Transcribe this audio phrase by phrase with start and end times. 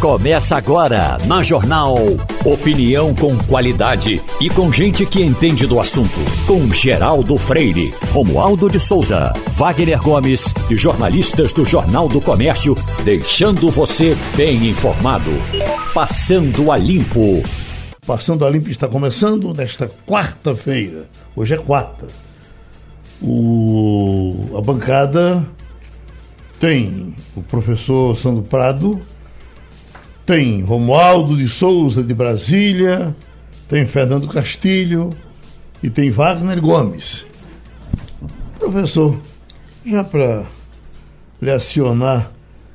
[0.00, 1.94] Começa agora na Jornal.
[2.42, 6.18] Opinião com qualidade e com gente que entende do assunto.
[6.46, 12.74] Com Geraldo Freire, Romualdo de Souza, Wagner Gomes e jornalistas do Jornal do Comércio,
[13.04, 15.30] deixando você bem informado.
[15.92, 17.42] Passando a Limpo.
[18.06, 21.10] Passando a Limpo está começando nesta quarta-feira.
[21.36, 22.06] Hoje é quarta.
[23.20, 25.46] O, a bancada
[26.58, 28.98] tem o professor Sandro Prado
[30.30, 33.16] tem Romualdo de Souza de Brasília,
[33.68, 35.10] tem Fernando Castilho
[35.82, 37.26] e tem Wagner Gomes.
[38.56, 39.18] Professor,
[39.84, 40.46] já para
[41.42, 42.30] lhe acionar,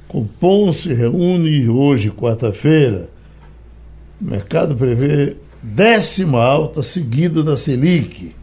[0.05, 3.09] Copom se reúne hoje, quarta-feira.
[4.19, 8.35] O mercado prevê décima alta seguida da Selic,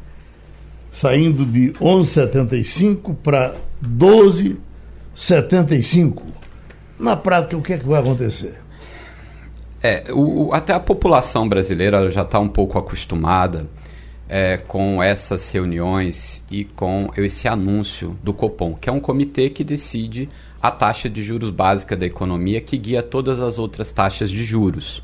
[0.90, 6.22] saindo de 11,75 para 12,75.
[6.98, 8.61] Na prática, o que é que vai acontecer?
[9.82, 13.68] É, o, até a população brasileira já está um pouco acostumada
[14.28, 19.64] é, com essas reuniões e com esse anúncio do Copom, que é um comitê que
[19.64, 20.28] decide
[20.62, 25.02] a taxa de juros básica da economia que guia todas as outras taxas de juros.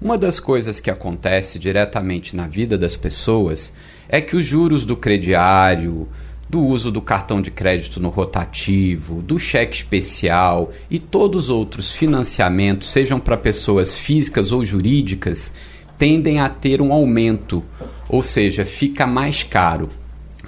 [0.00, 3.74] Uma das coisas que acontece diretamente na vida das pessoas
[4.08, 6.08] é que os juros do crediário,
[6.48, 11.92] do uso do cartão de crédito no rotativo, do cheque especial e todos os outros
[11.92, 15.52] financiamentos, sejam para pessoas físicas ou jurídicas,
[15.98, 17.64] tendem a ter um aumento,
[18.08, 19.88] ou seja, fica mais caro.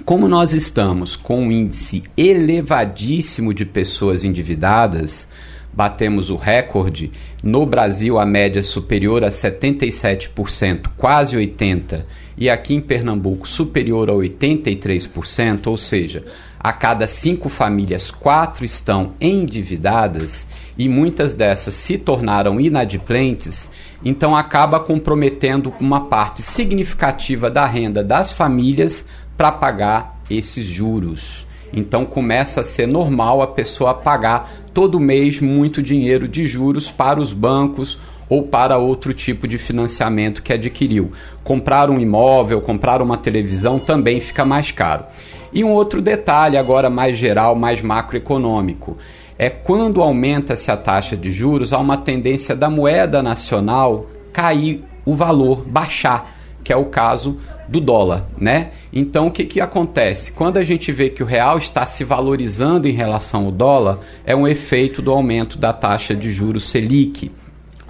[0.05, 5.27] Como nós estamos com um índice elevadíssimo de pessoas endividadas,
[5.73, 7.11] batemos o recorde.
[7.43, 12.03] No Brasil, a média é superior a 77%, quase 80%,
[12.37, 16.23] e aqui em Pernambuco superior a 83%, ou seja,
[16.59, 20.47] a cada cinco famílias, quatro estão endividadas
[20.77, 23.69] e muitas dessas se tornaram inadimplentes,
[24.03, 29.05] então acaba comprometendo uma parte significativa da renda das famílias
[29.37, 31.47] para pagar esses juros.
[31.71, 37.19] Então começa a ser normal a pessoa pagar todo mês muito dinheiro de juros para
[37.19, 37.99] os bancos
[38.29, 41.11] ou para outro tipo de financiamento que adquiriu.
[41.43, 45.05] Comprar um imóvel, comprar uma televisão também fica mais caro.
[45.51, 48.97] E um outro detalhe, agora mais geral, mais macroeconômico,
[49.37, 55.15] é quando aumenta-se a taxa de juros, há uma tendência da moeda nacional cair o
[55.15, 58.71] valor, baixar, que é o caso do dólar, né?
[58.91, 60.31] Então o que, que acontece?
[60.31, 64.35] Quando a gente vê que o real está se valorizando em relação ao dólar, é
[64.35, 67.31] um efeito do aumento da taxa de juros Selic.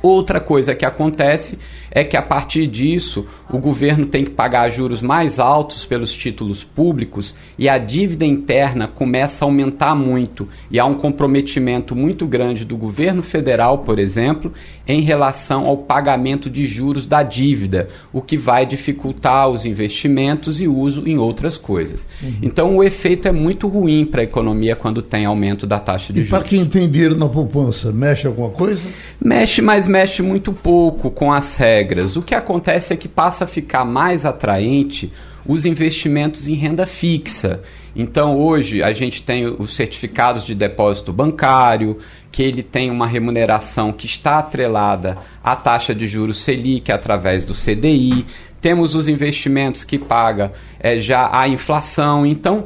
[0.01, 1.57] Outra coisa que acontece
[1.91, 6.63] é que a partir disso o governo tem que pagar juros mais altos pelos títulos
[6.63, 12.63] públicos e a dívida interna começa a aumentar muito e há um comprometimento muito grande
[12.63, 14.53] do governo federal, por exemplo,
[14.87, 20.67] em relação ao pagamento de juros da dívida, o que vai dificultar os investimentos e
[20.67, 22.07] uso em outras coisas.
[22.21, 22.33] Uhum.
[22.41, 26.21] Então o efeito é muito ruim para a economia quando tem aumento da taxa de
[26.21, 26.27] e juros.
[26.27, 28.81] E para quem tem dinheiro na poupança, mexe alguma coisa?
[29.19, 32.15] Mexe, mas mexe muito pouco com as regras.
[32.15, 35.11] O que acontece é que passa a ficar mais atraente
[35.45, 37.61] os investimentos em renda fixa.
[37.95, 41.97] Então, hoje, a gente tem os certificados de depósito bancário,
[42.31, 47.53] que ele tem uma remuneração que está atrelada à taxa de juros Selic através do
[47.53, 48.25] CDI.
[48.61, 52.25] Temos os investimentos que paga é, já a inflação.
[52.25, 52.65] Então,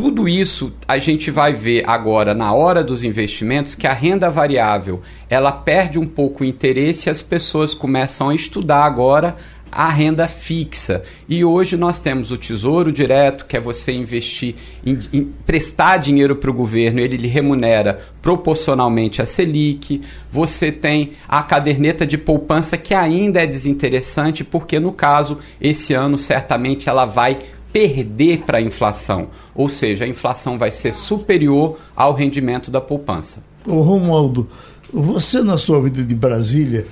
[0.00, 5.02] tudo isso a gente vai ver agora na hora dos investimentos que a renda variável
[5.28, 9.36] ela perde um pouco o interesse e as pessoas começam a estudar agora
[9.70, 11.02] a renda fixa.
[11.28, 16.34] E hoje nós temos o Tesouro Direto, que é você investir, em, em prestar dinheiro
[16.34, 20.00] para o governo, ele lhe remunera proporcionalmente a Selic.
[20.32, 26.16] Você tem a caderneta de poupança, que ainda é desinteressante, porque no caso, esse ano
[26.18, 27.38] certamente ela vai
[27.72, 33.42] perder para a inflação, ou seja, a inflação vai ser superior ao rendimento da poupança.
[33.66, 34.48] Romualdo,
[34.92, 36.86] você na sua vida de Brasília,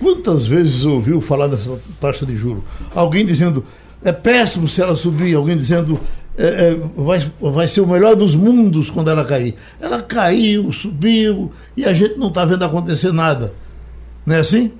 [0.00, 2.64] quantas vezes ouviu falar dessa taxa de juro?
[2.94, 3.64] Alguém dizendo
[4.04, 6.00] é péssimo se ela subir, alguém dizendo
[6.36, 9.54] é, é, vai, vai ser o melhor dos mundos quando ela cair.
[9.80, 13.54] Ela caiu, subiu e a gente não está vendo acontecer nada.
[14.24, 14.72] Não é assim?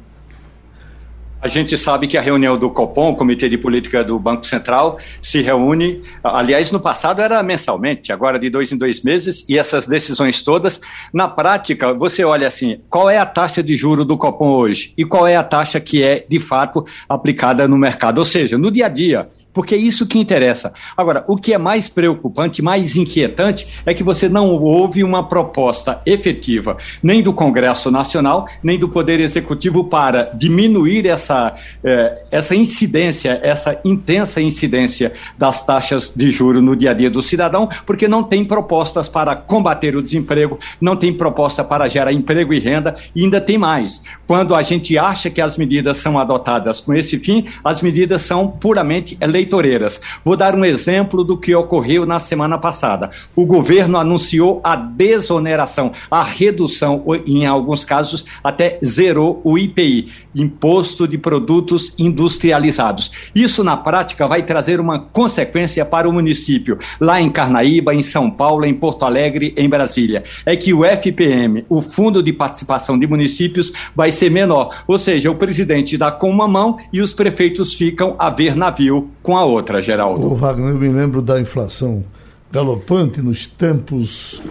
[1.42, 5.42] A gente sabe que a reunião do Copom, Comitê de Política do Banco Central, se
[5.42, 10.40] reúne, aliás, no passado era mensalmente, agora de dois em dois meses, e essas decisões
[10.40, 10.80] todas,
[11.12, 15.04] na prática, você olha assim, qual é a taxa de juro do Copom hoje e
[15.04, 18.18] qual é a taxa que é, de fato, aplicada no mercado.
[18.18, 20.72] Ou seja, no dia a dia, porque é isso que interessa.
[20.96, 26.00] Agora, o que é mais preocupante, mais inquietante, é que você não houve uma proposta
[26.06, 31.54] efetiva, nem do Congresso Nacional, nem do Poder Executivo, para diminuir essa,
[31.84, 37.22] eh, essa incidência, essa intensa incidência das taxas de juros no dia a dia do
[37.22, 42.52] cidadão, porque não tem propostas para combater o desemprego, não tem proposta para gerar emprego
[42.52, 44.02] e renda, e ainda tem mais.
[44.26, 48.48] Quando a gente acha que as medidas são adotadas com esse fim, as medidas são
[48.48, 50.00] puramente eleitoreiras.
[50.24, 53.10] Vou dar um exemplo do que ocorreu na semana passada.
[53.34, 61.06] O governo anunciou a desoneração, a redução, em alguns casos até zerou o IPI, Imposto
[61.06, 63.10] de Produtos Industrializados.
[63.34, 68.30] Isso, na prática, vai trazer uma consequência para o município, lá em Carnaíba, em São
[68.30, 70.22] Paulo, em Porto Alegre, em Brasília.
[70.44, 74.82] É que o FPM, o Fundo de Participação de Municípios, vai ser menor.
[74.86, 79.10] Ou seja, o presidente dá com uma mão e os prefeitos ficam a ver navio
[79.22, 80.26] com a outra, Geraldo.
[80.26, 82.04] O Wagner, eu me lembro da inflação
[82.50, 84.42] galopante nos tempos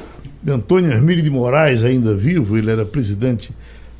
[0.42, 3.52] de Antônio Hermílio de Moraes, ainda vivo, ele era presidente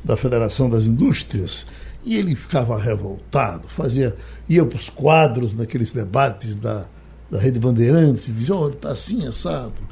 [0.04, 1.66] da Federação das Indústrias,
[2.04, 4.16] e ele ficava revoltado, fazia,
[4.48, 6.86] ia para os quadros naqueles debates da,
[7.30, 9.82] da Rede Bandeirantes e dizia, olha, está assim assado.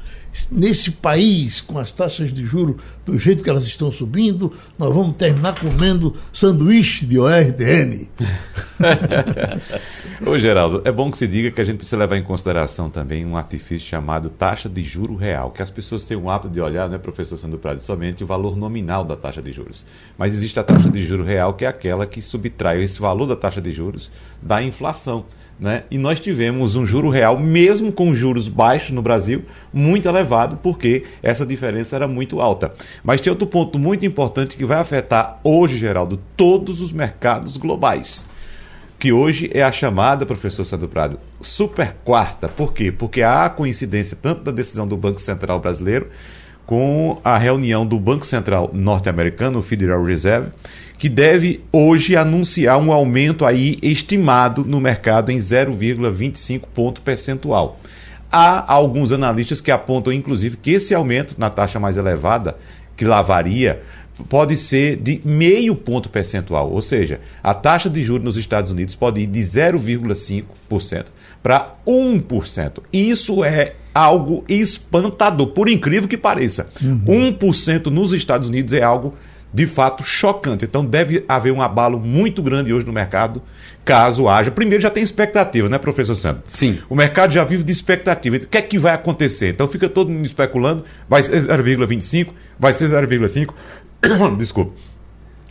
[0.49, 5.15] Nesse país, com as taxas de juro do jeito que elas estão subindo, nós vamos
[5.17, 8.09] terminar comendo sanduíche de ORDN.
[10.25, 13.25] Ô Geraldo, é bom que se diga que a gente precisa levar em consideração também
[13.25, 16.87] um artifício chamado taxa de juro real, que as pessoas têm o hábito de olhar,
[16.87, 19.83] né, professor Sandro Prado, somente o valor nominal da taxa de juros.
[20.17, 23.35] Mas existe a taxa de juro real, que é aquela que subtrai esse valor da
[23.35, 24.11] taxa de juros
[24.41, 25.25] da inflação.
[25.61, 25.83] Né?
[25.91, 31.03] E nós tivemos um juro real, mesmo com juros baixos no Brasil, muito elevado, porque
[31.21, 32.73] essa diferença era muito alta.
[33.03, 38.25] Mas tem outro ponto muito importante que vai afetar hoje, Geraldo, todos os mercados globais.
[38.97, 42.47] Que hoje é a chamada, professor Sandro Prado, super quarta.
[42.47, 42.91] Por quê?
[42.91, 46.07] Porque há coincidência tanto da decisão do Banco Central brasileiro
[46.65, 50.51] com a reunião do Banco Central norte-americano, o Federal Reserve,
[51.01, 57.79] que deve hoje anunciar um aumento aí estimado no mercado em 0,25 ponto percentual.
[58.31, 62.55] Há alguns analistas que apontam, inclusive, que esse aumento na taxa mais elevada,
[62.95, 63.81] que lavaria,
[64.29, 68.93] pode ser de meio ponto percentual, ou seja, a taxa de juros nos Estados Unidos
[68.93, 71.05] pode ir de 0,5%
[71.41, 72.73] para 1%.
[72.93, 76.69] Isso é algo espantador, por incrível que pareça.
[76.79, 77.33] Uhum.
[77.39, 79.15] 1% nos Estados Unidos é algo
[79.53, 80.65] de fato chocante.
[80.65, 83.41] Então deve haver um abalo muito grande hoje no mercado,
[83.83, 84.51] caso haja.
[84.51, 86.43] Primeiro já tem expectativa, né, professor Sandro?
[86.47, 86.79] Sim.
[86.89, 88.37] O mercado já vive de expectativa.
[88.37, 89.49] O que é que vai acontecer?
[89.49, 93.53] Então fica todo mundo especulando, vai ser 0,25, vai ser 0,5.
[94.37, 94.73] Desculpa.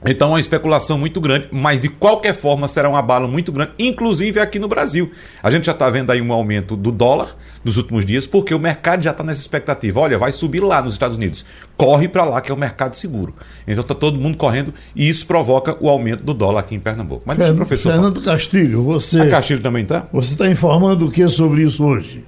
[0.05, 3.73] Então, é uma especulação muito grande, mas de qualquer forma será um abalo muito grande,
[3.79, 5.11] inclusive aqui no Brasil.
[5.43, 8.59] A gente já está vendo aí um aumento do dólar nos últimos dias, porque o
[8.59, 10.01] mercado já está nessa expectativa.
[10.01, 11.45] Olha, vai subir lá nos Estados Unidos.
[11.77, 13.35] Corre para lá, que é o mercado seguro.
[13.67, 17.23] Então está todo mundo correndo e isso provoca o aumento do dólar aqui em Pernambuco.
[17.27, 17.93] Mas deixa o professor.
[17.93, 18.37] Fernando falar.
[18.37, 19.21] Castilho, você.
[19.21, 20.07] A Castilho também está?
[20.13, 22.25] Você está informando o que sobre isso hoje?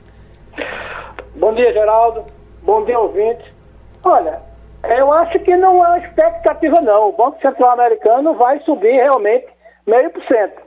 [1.37, 2.25] Bom dia, Geraldo.
[2.63, 3.45] Bom dia, ouvinte.
[4.05, 4.41] Olha,
[4.85, 7.09] eu acho que não é expectativa, não.
[7.09, 9.47] O Banco Central Americano vai subir realmente
[9.87, 10.61] meio por cento.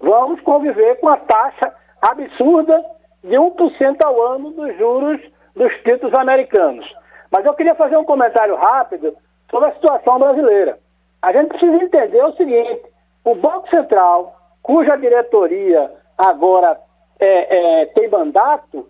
[0.00, 2.84] Vamos conviver com a taxa absurda
[3.24, 5.20] de 1% ao ano dos juros
[5.54, 6.86] dos títulos americanos.
[7.30, 9.16] Mas eu queria fazer um comentário rápido
[9.50, 10.78] sobre a situação brasileira.
[11.22, 12.82] A gente precisa entender o seguinte:
[13.24, 16.78] o Banco Central, cuja diretoria agora
[17.18, 18.88] é, é, tem mandato,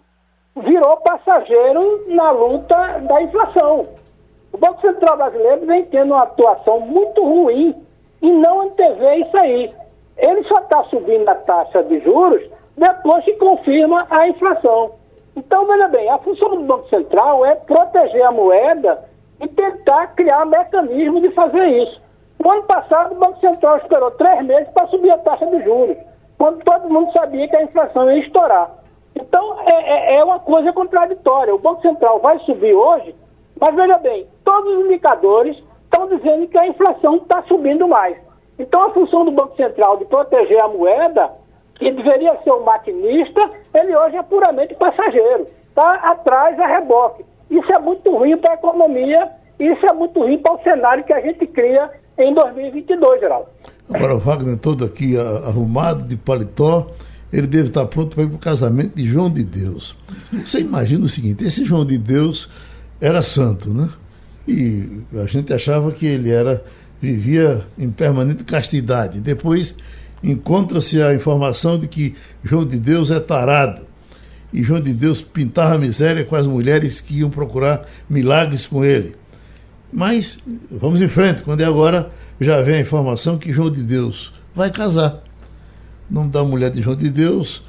[0.56, 3.86] virou passageiro na luta da inflação.
[4.52, 7.74] O Banco Central brasileiro vem tendo uma atuação muito ruim
[8.22, 9.74] e não antever isso aí.
[10.16, 12.42] Ele só está subindo a taxa de juros
[12.76, 14.92] depois que confirma a inflação.
[15.34, 19.04] Então, veja bem, a função do Banco Central é proteger a moeda
[19.40, 22.00] e tentar criar um mecanismo de fazer isso.
[22.42, 25.96] No ano passado, o Banco Central esperou três meses para subir a taxa de juros,
[26.38, 28.70] quando todo mundo sabia que a inflação ia estourar.
[29.14, 31.54] Então, é, é, é uma coisa contraditória.
[31.54, 33.14] O Banco Central vai subir hoje
[33.60, 38.16] mas veja bem, todos os indicadores estão dizendo que a inflação está subindo mais.
[38.58, 41.30] Então a função do Banco Central de proteger a moeda,
[41.74, 43.40] que deveria ser o maquinista,
[43.74, 45.46] ele hoje é puramente passageiro.
[45.68, 47.24] Está atrás a reboque.
[47.50, 51.12] Isso é muito ruim para a economia, isso é muito ruim para o cenário que
[51.12, 53.48] a gente cria em 2022, Geraldo.
[53.92, 56.88] Agora o Wagner todo aqui arrumado de paletó,
[57.32, 59.96] ele deve estar pronto para ir para o casamento de João de Deus.
[60.44, 62.50] Você imagina o seguinte, esse João de Deus
[63.00, 63.88] era santo, né?
[64.46, 66.62] E a gente achava que ele era
[67.00, 69.20] vivia em permanente castidade.
[69.20, 69.74] Depois
[70.22, 73.86] encontra-se a informação de que João de Deus é tarado.
[74.52, 79.14] E João de Deus pintava miséria com as mulheres que iam procurar milagres com ele.
[79.92, 80.38] Mas
[80.70, 82.10] vamos em frente, quando é agora,
[82.40, 85.22] já vem a informação que João de Deus vai casar.
[86.10, 87.64] O nome da mulher de João de Deus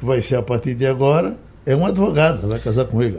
[0.00, 3.18] vai ser a partir de agora, é uma advogada, vai casar com ele.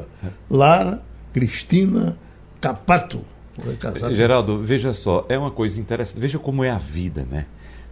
[0.49, 1.01] Lara
[1.33, 2.17] Cristina
[2.61, 3.21] Capato.
[3.63, 6.19] Vai casar Geraldo, veja só, é uma coisa interessante.
[6.19, 7.45] Veja como é a vida, né?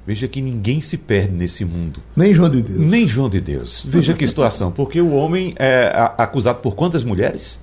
[0.05, 2.01] Veja que ninguém se perde nesse mundo.
[2.15, 2.79] Nem João de Deus.
[2.79, 3.85] Nem João de Deus.
[3.87, 4.69] Veja que situação.
[4.69, 7.61] Porque o homem é acusado por quantas mulheres?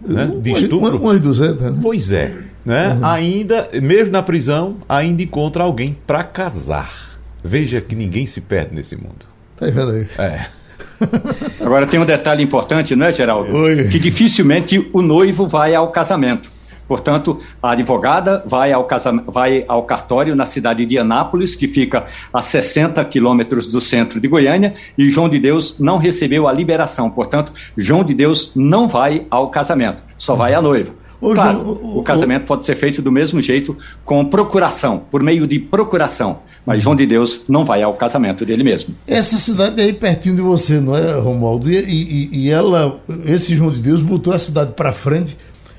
[0.00, 0.30] Né?
[0.40, 0.96] De estupro?
[0.96, 1.78] Umas 200, né?
[1.82, 2.32] Pois é.
[2.64, 2.94] Né?
[2.94, 3.04] Uhum.
[3.04, 7.18] Ainda, mesmo na prisão, ainda encontra alguém para casar.
[7.42, 9.26] Veja que ninguém se perde nesse mundo.
[9.56, 10.08] Tá vendo aí?
[10.16, 10.46] É.
[11.60, 13.54] Agora tem um detalhe importante, não é, Geraldo?
[13.54, 13.88] Oi.
[13.88, 16.50] Que dificilmente o noivo vai ao casamento.
[16.90, 18.84] Portanto, a advogada vai ao,
[19.28, 24.26] vai ao cartório na cidade de Anápolis, que fica a 60 quilômetros do centro de
[24.26, 27.08] Goiânia, e João de Deus não recebeu a liberação.
[27.08, 30.92] Portanto, João de Deus não vai ao casamento, só vai a noiva.
[31.20, 35.58] Claro, o, o, casamento pode ser feito do mesmo jeito, com procuração, por meio de
[35.58, 36.38] procuração.
[36.64, 38.94] Mas João de Deus não vai ao casamento dele mesmo.
[39.06, 41.70] Essa cidade é aí pertinho de você, não é, Romualdo?
[41.70, 45.36] E, e, e ela, esse João de Deus, botou a cidade para frente.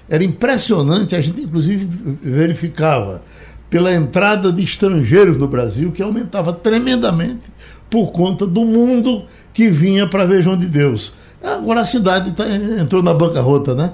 [0.08, 1.88] Era impressionante, a gente inclusive
[2.22, 3.24] verificava
[3.70, 7.44] pela entrada de estrangeiros no Brasil, que aumentava tremendamente
[7.90, 11.14] por conta do mundo que vinha para ver João de Deus.
[11.42, 13.92] Agora a cidade tá, entrou na bancarrota, né?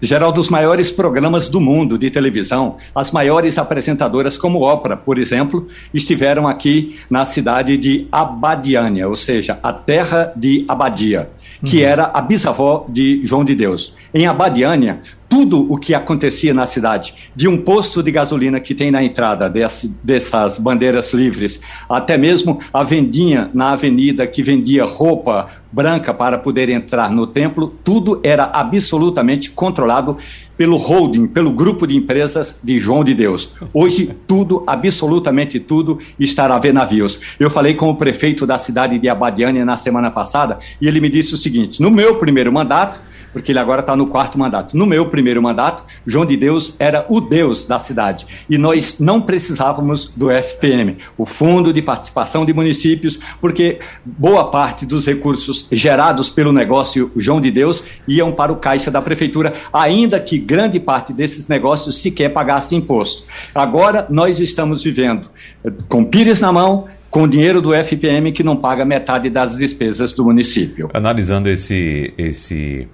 [0.00, 5.66] Geral dos maiores programas do mundo de televisão, as maiores apresentadoras como Oprah, por exemplo,
[5.92, 11.30] estiveram aqui na cidade de Abadiânia, ou seja, a terra de Abadia,
[11.64, 11.88] que uhum.
[11.88, 13.94] era a bisavó de João de Deus.
[14.12, 15.00] Em Abadiânia,
[15.36, 19.50] tudo o que acontecia na cidade, de um posto de gasolina que tem na entrada
[19.50, 26.38] desse, dessas bandeiras livres, até mesmo a vendinha na avenida que vendia roupa branca para
[26.38, 30.16] poder entrar no templo, tudo era absolutamente controlado
[30.56, 33.52] pelo holding, pelo grupo de empresas de João de Deus.
[33.74, 37.20] Hoje, tudo, absolutamente tudo, estará a ver navios.
[37.38, 41.10] Eu falei com o prefeito da cidade de Abadiânia na semana passada e ele me
[41.10, 43.02] disse o seguinte: no meu primeiro mandato,
[43.36, 44.74] porque ele agora está no quarto mandato.
[44.74, 49.20] No meu primeiro mandato, João de Deus era o Deus da cidade e nós não
[49.20, 56.30] precisávamos do FPM, o Fundo de Participação de Municípios, porque boa parte dos recursos gerados
[56.30, 61.12] pelo negócio João de Deus iam para o caixa da prefeitura, ainda que grande parte
[61.12, 63.24] desses negócios sequer pagasse imposto.
[63.54, 65.28] Agora nós estamos vivendo
[65.62, 70.14] eh, com pires na mão, com dinheiro do FPM que não paga metade das despesas
[70.14, 70.88] do município.
[70.94, 72.88] Analisando esse esse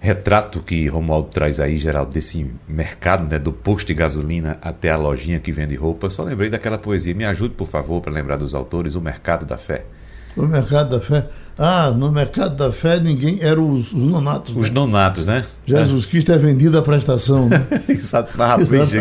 [0.00, 4.96] retrato que Romualdo traz aí, Geraldo, desse mercado, né, do posto de gasolina até a
[4.96, 7.14] lojinha que vende roupa, só lembrei daquela poesia.
[7.14, 9.84] Me ajude, por favor, para lembrar dos autores, O Mercado da Fé.
[10.36, 11.26] O Mercado da Fé.
[11.58, 13.38] Ah, no Mercado da Fé ninguém.
[13.40, 14.54] Eram os, os nonatos.
[14.54, 14.74] Os né?
[14.74, 15.44] nonatos, né?
[15.64, 16.08] Jesus é.
[16.08, 17.48] Cristo é vendido à prestação.
[17.48, 17.66] Né?
[17.88, 18.30] Exato.
[18.38, 18.58] Ah,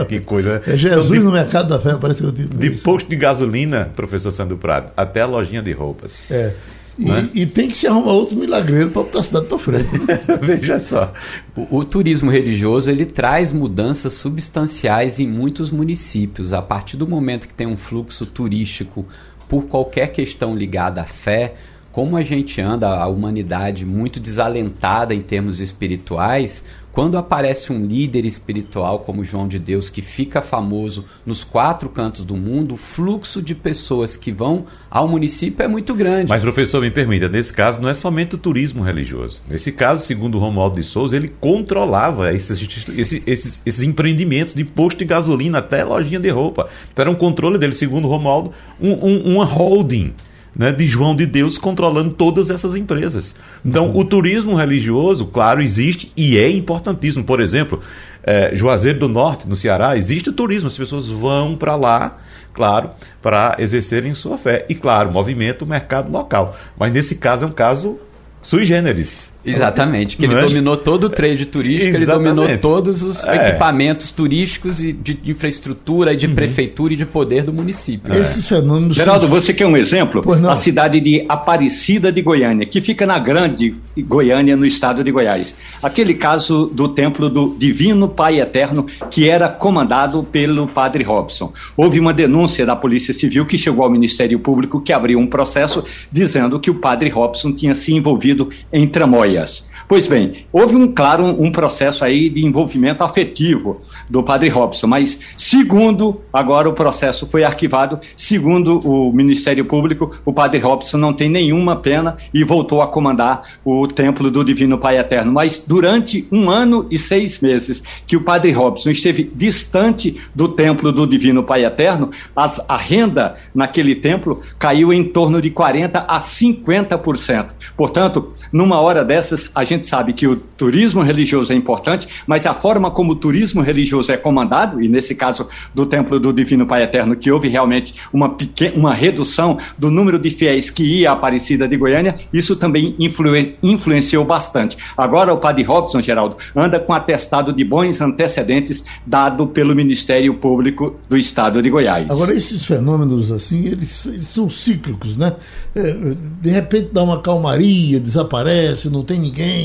[0.08, 0.62] que coisa.
[0.66, 2.56] É Jesus então, de, no Mercado da Fé, parece que eu digo.
[2.56, 2.84] De isso.
[2.84, 6.32] posto de gasolina, professor Sandro Prado, até a lojinha de roupas.
[6.32, 6.56] É.
[6.98, 7.30] E, né?
[7.34, 9.90] e, tem que se arrumar outro milagreiro para botar a cidade para frente.
[10.42, 11.12] Veja só.
[11.56, 16.54] O, o, turismo religioso ele traz mudanças substanciais em muitos municípios.
[16.54, 19.06] A partir do momento que tem um fluxo turístico
[19.50, 21.56] por qualquer questão ligada à fé,
[21.96, 28.26] como a gente anda, a humanidade muito desalentada em termos espirituais, quando aparece um líder
[28.26, 33.42] espiritual como João de Deus que fica famoso nos quatro cantos do mundo, o fluxo
[33.42, 36.28] de pessoas que vão ao município é muito grande.
[36.28, 39.42] Mas, professor, me permita, nesse caso não é somente o turismo religioso.
[39.50, 44.98] Nesse caso, segundo Romualdo de Souza, ele controlava esses, esses, esses, esses empreendimentos de posto
[44.98, 46.68] de gasolina até lojinha de roupa.
[46.92, 50.14] Então, era um controle dele, segundo Romualdo, um, um, uma holding
[50.56, 53.36] né, de João de Deus controlando todas essas empresas.
[53.64, 54.00] Então, uhum.
[54.00, 57.24] o turismo religioso, claro, existe e é importantíssimo.
[57.24, 57.82] Por exemplo,
[58.24, 62.18] é, Juazeiro do Norte, no Ceará, existe o turismo, as pessoas vão para lá,
[62.54, 64.66] claro, para exercerem sua fé.
[64.70, 66.58] E, claro, movimento o mercado local.
[66.80, 68.00] Mas nesse caso é um caso
[68.42, 69.35] sui generis.
[69.46, 72.30] Exatamente, que ele dominou todo o trade turístico, Exatamente.
[72.30, 73.50] ele dominou todos os é.
[73.50, 76.34] equipamentos turísticos e de, de infraestrutura e de uhum.
[76.34, 78.12] prefeitura e de poder do município.
[78.12, 78.20] É.
[78.20, 78.96] Esses fenômenos.
[78.96, 80.24] Geraldo, você quer um exemplo?
[80.50, 85.56] A cidade de Aparecida de Goiânia, que fica na grande Goiânia, no estado de Goiás.
[85.82, 91.54] Aquele caso do templo do Divino Pai Eterno, que era comandado pelo padre Robson.
[91.78, 95.84] Houve uma denúncia da Polícia Civil que chegou ao Ministério Público, que abriu um processo
[96.12, 99.70] dizendo que o padre Robson tinha se envolvido em tramóia yes.
[99.88, 105.20] Pois bem, houve um claro um, processo aí de envolvimento afetivo do padre Robson, mas
[105.38, 111.30] segundo agora o processo foi arquivado, segundo o Ministério Público, o padre Robson não tem
[111.30, 115.32] nenhuma pena e voltou a comandar o templo do Divino Pai Eterno.
[115.32, 120.92] Mas durante um ano e seis meses que o padre Robson esteve distante do templo
[120.92, 126.18] do Divino Pai Eterno, as, a renda naquele templo caiu em torno de 40 a
[126.18, 127.54] 50%.
[127.78, 132.46] Portanto, numa hora dessas, a gente gente sabe que o turismo religioso é importante, mas
[132.46, 136.66] a forma como o turismo religioso é comandado, e nesse caso do Templo do Divino
[136.66, 141.12] Pai Eterno, que houve realmente uma, pequena, uma redução do número de fiéis que ia
[141.12, 143.32] à Aparecida de Goiânia, isso também influ,
[143.64, 144.78] influenciou bastante.
[144.98, 150.96] Agora o Padre Robson, Geraldo, anda com atestado de bons antecedentes dado pelo Ministério Público
[151.10, 152.10] do Estado de Goiás.
[152.10, 155.36] Agora, esses fenômenos assim, eles, eles são cíclicos, né?
[155.76, 159.65] É, de repente dá uma calmaria, desaparece, não tem ninguém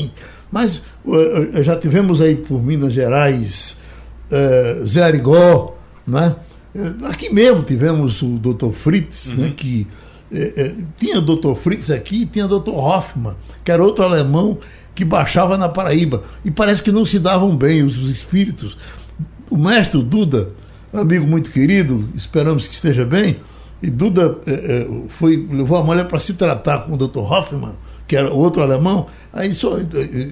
[0.51, 3.77] mas uh, já tivemos aí por Minas Gerais
[4.31, 6.35] uh, Zé Arigó, né?
[7.03, 8.71] Aqui mesmo tivemos o Dr.
[8.71, 9.41] Fritz, né, uhum.
[9.41, 9.85] né, que
[10.31, 11.53] eh, tinha o Dr.
[11.55, 12.71] Fritz aqui, tinha o Dr.
[12.71, 14.57] Hoffmann, que era outro alemão
[14.95, 16.23] que baixava na Paraíba.
[16.45, 18.77] E parece que não se davam bem os, os espíritos.
[19.49, 20.51] O mestre Duda,
[20.93, 23.35] amigo muito querido, esperamos que esteja bem,
[23.83, 24.37] e Duda
[25.09, 27.19] foi, levou a mulher para se tratar com o Dr.
[27.19, 27.73] Hoffmann
[28.11, 29.77] que era outro alemão, aí só,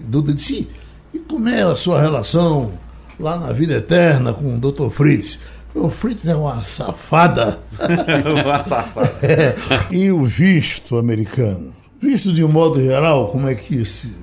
[0.03, 0.67] Duda disse,
[1.13, 2.73] e como é a sua relação
[3.17, 4.89] lá na vida eterna com o Dr.
[4.89, 5.39] Fritz?
[5.73, 7.57] O Fritz é uma safada.
[8.43, 9.13] uma safada.
[9.23, 9.55] É.
[9.89, 11.73] E o visto americano?
[12.01, 14.13] Visto de um modo geral, como é que esse,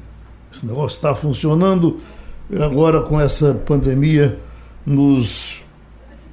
[0.53, 1.99] esse negócio está funcionando
[2.61, 4.39] agora com essa pandemia
[4.85, 5.63] nos,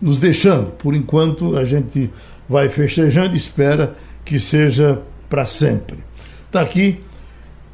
[0.01, 0.71] nos deixando?
[0.71, 2.11] Por enquanto, a gente
[2.49, 4.99] vai festejando e espera que seja
[5.29, 5.99] para sempre.
[6.47, 6.99] Está aqui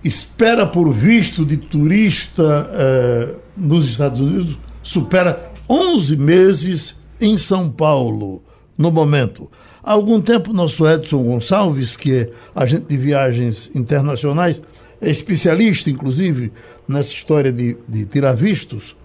[0.03, 8.41] espera por visto de turista eh, nos Estados Unidos supera 11 meses em São Paulo,
[8.77, 9.49] no momento.
[9.83, 14.61] Há algum tempo, nosso Edson Gonçalves, que é agente de viagens internacionais,
[15.01, 16.51] é especialista, inclusive,
[16.87, 18.95] nessa história de, de tirar vistos,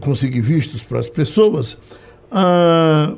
[0.00, 1.78] conseguir vistos para as pessoas,
[2.30, 3.14] ah,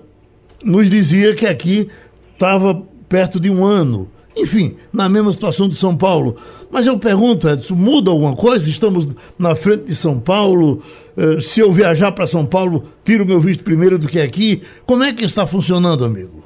[0.63, 1.89] nos dizia que aqui
[2.33, 6.37] estava perto de um ano enfim, na mesma situação de São Paulo.
[6.71, 8.69] Mas eu pergunto, Edson, muda alguma coisa?
[8.71, 9.07] Estamos
[9.39, 10.83] na frente de São Paulo.
[11.17, 14.63] Eh, se eu viajar para São Paulo, tiro meu visto primeiro do que aqui.
[14.87, 16.45] Como é que está funcionando, amigo?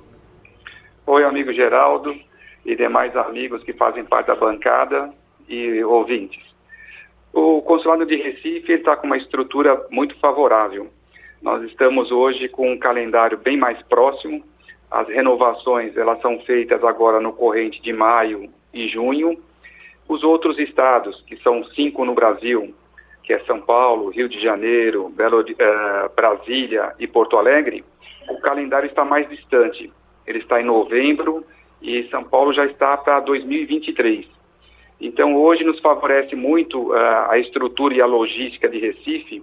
[1.07, 2.14] Oi, amigo Geraldo
[2.64, 5.11] e demais amigos que fazem parte da bancada
[5.48, 6.40] e ouvintes.
[7.33, 10.88] O consulado de Recife está com uma estrutura muito favorável.
[11.42, 14.44] Nós estamos hoje com um calendário bem mais próximo
[14.92, 19.38] as renovações elas são feitas agora no corrente de maio e junho.
[20.07, 22.74] Os outros estados, que são cinco no Brasil,
[23.22, 27.83] que é São Paulo, Rio de Janeiro, Belo, uh, Brasília e Porto Alegre,
[28.28, 29.90] o calendário está mais distante.
[30.26, 31.42] Ele está em novembro
[31.81, 34.26] e São Paulo já está para 2023.
[35.00, 39.42] Então, hoje nos favorece muito uh, a estrutura e a logística de Recife,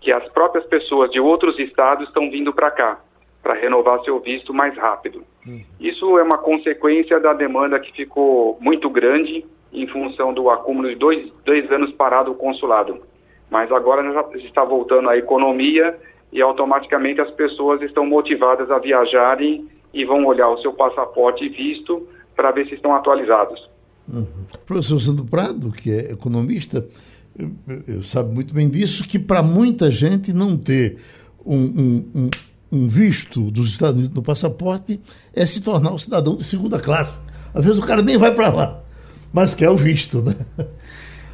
[0.00, 2.98] que as próprias pessoas de outros estados estão vindo para cá
[3.42, 5.22] para renovar seu visto mais rápido.
[5.46, 5.62] Uhum.
[5.80, 10.96] Isso é uma consequência da demanda que ficou muito grande em função do acúmulo de
[10.96, 13.00] dois, dois anos parado o consulado.
[13.50, 15.96] Mas agora já está voltando a economia
[16.32, 21.48] e automaticamente as pessoas estão motivadas a viajarem e vão olhar o seu passaporte e
[21.48, 23.68] visto para ver se estão atualizados.
[24.12, 24.26] Uhum.
[24.66, 26.86] Professor Sandro Prado, que é economista,
[27.38, 27.50] eu,
[27.86, 30.98] eu sabe muito bem disso, que para muita gente não ter
[31.44, 32.30] um, um, um
[32.70, 35.00] um visto dos Estados Unidos no passaporte
[35.34, 37.18] é se tornar um cidadão de segunda classe.
[37.54, 38.80] Às vezes o cara nem vai para lá,
[39.32, 40.34] mas quer o visto, né?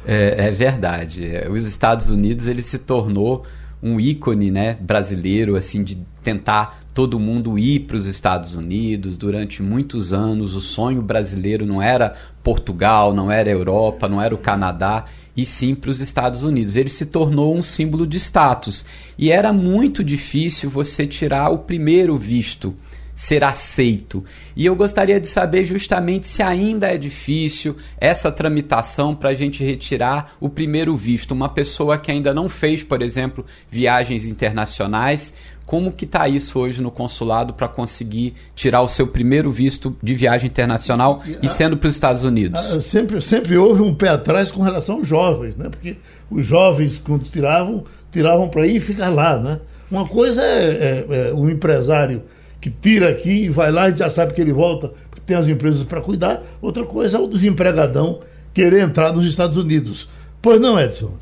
[0.07, 1.31] É, é, verdade.
[1.49, 3.43] Os Estados Unidos ele se tornou
[3.81, 9.61] um ícone, né, brasileiro, assim, de tentar todo mundo ir para os Estados Unidos durante
[9.61, 10.55] muitos anos.
[10.55, 15.75] O sonho brasileiro não era Portugal, não era Europa, não era o Canadá e sim
[15.75, 16.75] para os Estados Unidos.
[16.75, 18.85] Ele se tornou um símbolo de status
[19.17, 22.73] e era muito difícil você tirar o primeiro visto,
[23.15, 24.23] ser aceito.
[24.55, 29.63] E eu gostaria de saber justamente se ainda é difícil essa tramitação para a gente
[29.63, 31.31] retirar o primeiro visto.
[31.31, 35.33] Uma pessoa que ainda não fez, por exemplo, viagens internacionais,
[35.65, 40.13] como que está isso hoje no consulado para conseguir tirar o seu primeiro visto de
[40.13, 42.59] viagem internacional e, sendo para os Estados Unidos?
[42.85, 45.69] sempre, sempre houve um pé atrás com relação aos jovens, né?
[45.69, 45.95] Porque
[46.29, 49.59] os jovens, quando tiravam, tiravam para ir e ficar lá, né?
[49.89, 52.21] Uma coisa é, é, é um empresário
[52.65, 55.47] que tira aqui e vai lá e já sabe que ele volta, porque tem as
[55.47, 56.41] empresas para cuidar.
[56.59, 58.21] Outra coisa é o desempregadão
[58.55, 60.09] querer entrar nos Estados Unidos
[60.45, 61.17] Pois não, Edson?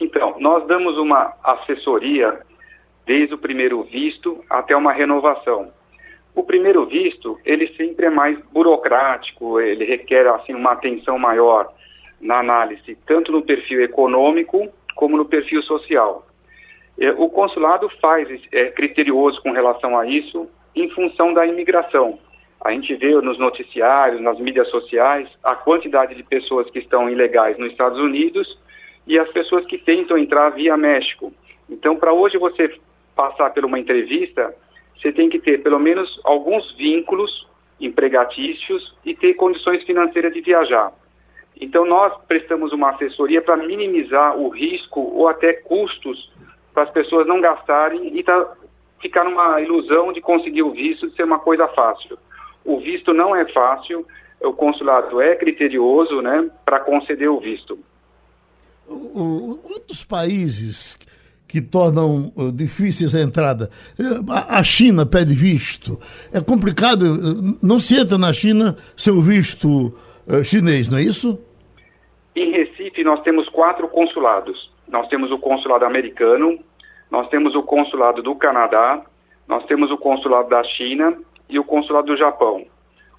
[0.00, 2.40] Então, nós damos uma assessoria
[3.04, 5.70] desde o primeiro visto até uma renovação.
[6.34, 11.70] O primeiro visto, ele sempre é mais burocrático, ele requer assim uma atenção maior
[12.18, 16.26] na análise, tanto no perfil econômico como no perfil social.
[16.98, 20.48] É, o consulado faz é criterioso com relação a isso
[20.82, 22.18] em função da imigração.
[22.64, 27.56] A gente vê nos noticiários, nas mídias sociais, a quantidade de pessoas que estão ilegais
[27.56, 28.58] nos Estados Unidos
[29.06, 31.32] e as pessoas que tentam entrar via México.
[31.70, 32.74] Então, para hoje você
[33.14, 34.54] passar por uma entrevista,
[34.96, 37.46] você tem que ter pelo menos alguns vínculos
[37.80, 40.92] empregatícios e ter condições financeiras de viajar.
[41.60, 46.32] Então, nós prestamos uma assessoria para minimizar o risco ou até custos
[46.74, 48.56] para as pessoas não gastarem e tá,
[49.00, 52.18] ficar numa ilusão de conseguir o visto de ser uma coisa fácil.
[52.64, 54.06] O visto não é fácil,
[54.40, 57.78] o consulado é criterioso né, para conceder o visto.
[58.86, 60.98] Outros países
[61.46, 63.70] que tornam uh, difíceis a entrada.
[64.28, 65.98] A China pede visto.
[66.32, 69.94] É complicado, uh, não se entra na China sem o visto
[70.44, 71.38] chinês, não é isso?
[72.36, 74.70] Em Recife, nós temos quatro consulados.
[74.86, 76.58] Nós temos o consulado americano,
[77.10, 79.02] nós temos o consulado do Canadá,
[79.46, 81.16] nós temos o consulado da China
[81.48, 82.66] e o consulado do Japão.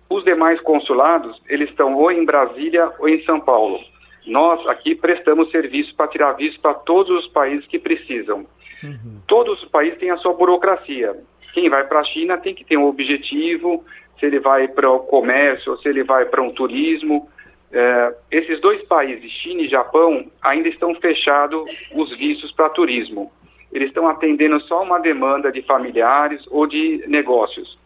[0.09, 3.79] Os demais consulados, eles estão ou em Brasília ou em São Paulo.
[4.25, 8.45] Nós aqui prestamos serviço para tirar visto para todos os países que precisam.
[8.83, 9.21] Uhum.
[9.27, 11.15] Todos os países têm a sua burocracia.
[11.53, 13.83] Quem vai para a China tem que ter um objetivo,
[14.19, 17.27] se ele vai para o comércio ou se ele vai para um turismo.
[17.71, 23.31] É, esses dois países, China e Japão, ainda estão fechados os vistos para turismo.
[23.71, 27.77] Eles estão atendendo só uma demanda de familiares ou de negócios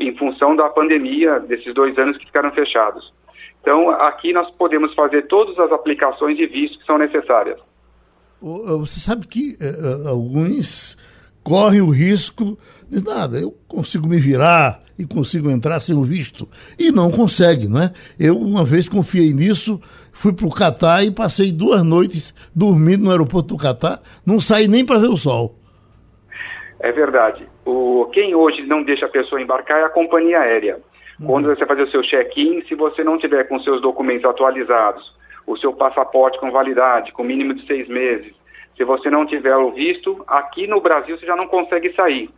[0.00, 3.12] em função da pandemia, desses dois anos que ficaram fechados.
[3.60, 7.60] Então, aqui nós podemos fazer todas as aplicações de visto que são necessárias.
[8.40, 10.96] Você sabe que uh, alguns
[11.48, 12.58] correm o risco
[12.90, 16.46] de nada, eu consigo me virar e consigo entrar sem o visto.
[16.78, 17.90] E não consegue, não é?
[18.20, 19.80] Eu uma vez confiei nisso,
[20.12, 24.68] fui para o Catar e passei duas noites dormindo no aeroporto do Catar, não saí
[24.68, 25.54] nem para ver o sol.
[26.80, 27.48] É verdade.
[27.64, 30.78] O, quem hoje não deixa a pessoa embarcar é a companhia aérea.
[31.18, 31.26] Uhum.
[31.26, 35.56] Quando você fazer o seu check-in, se você não tiver com seus documentos atualizados, o
[35.56, 38.34] seu passaporte com validade, com mínimo de seis meses,
[38.78, 42.30] se você não tiver o visto, aqui no Brasil você já não consegue sair.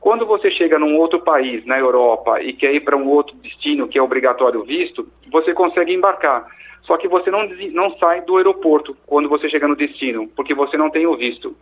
[0.00, 3.86] Quando você chega num outro país, na Europa, e quer ir para um outro destino
[3.86, 6.44] que é obrigatório o visto, você consegue embarcar.
[6.82, 10.76] Só que você não, não sai do aeroporto quando você chega no destino, porque você
[10.76, 11.56] não tem o visto.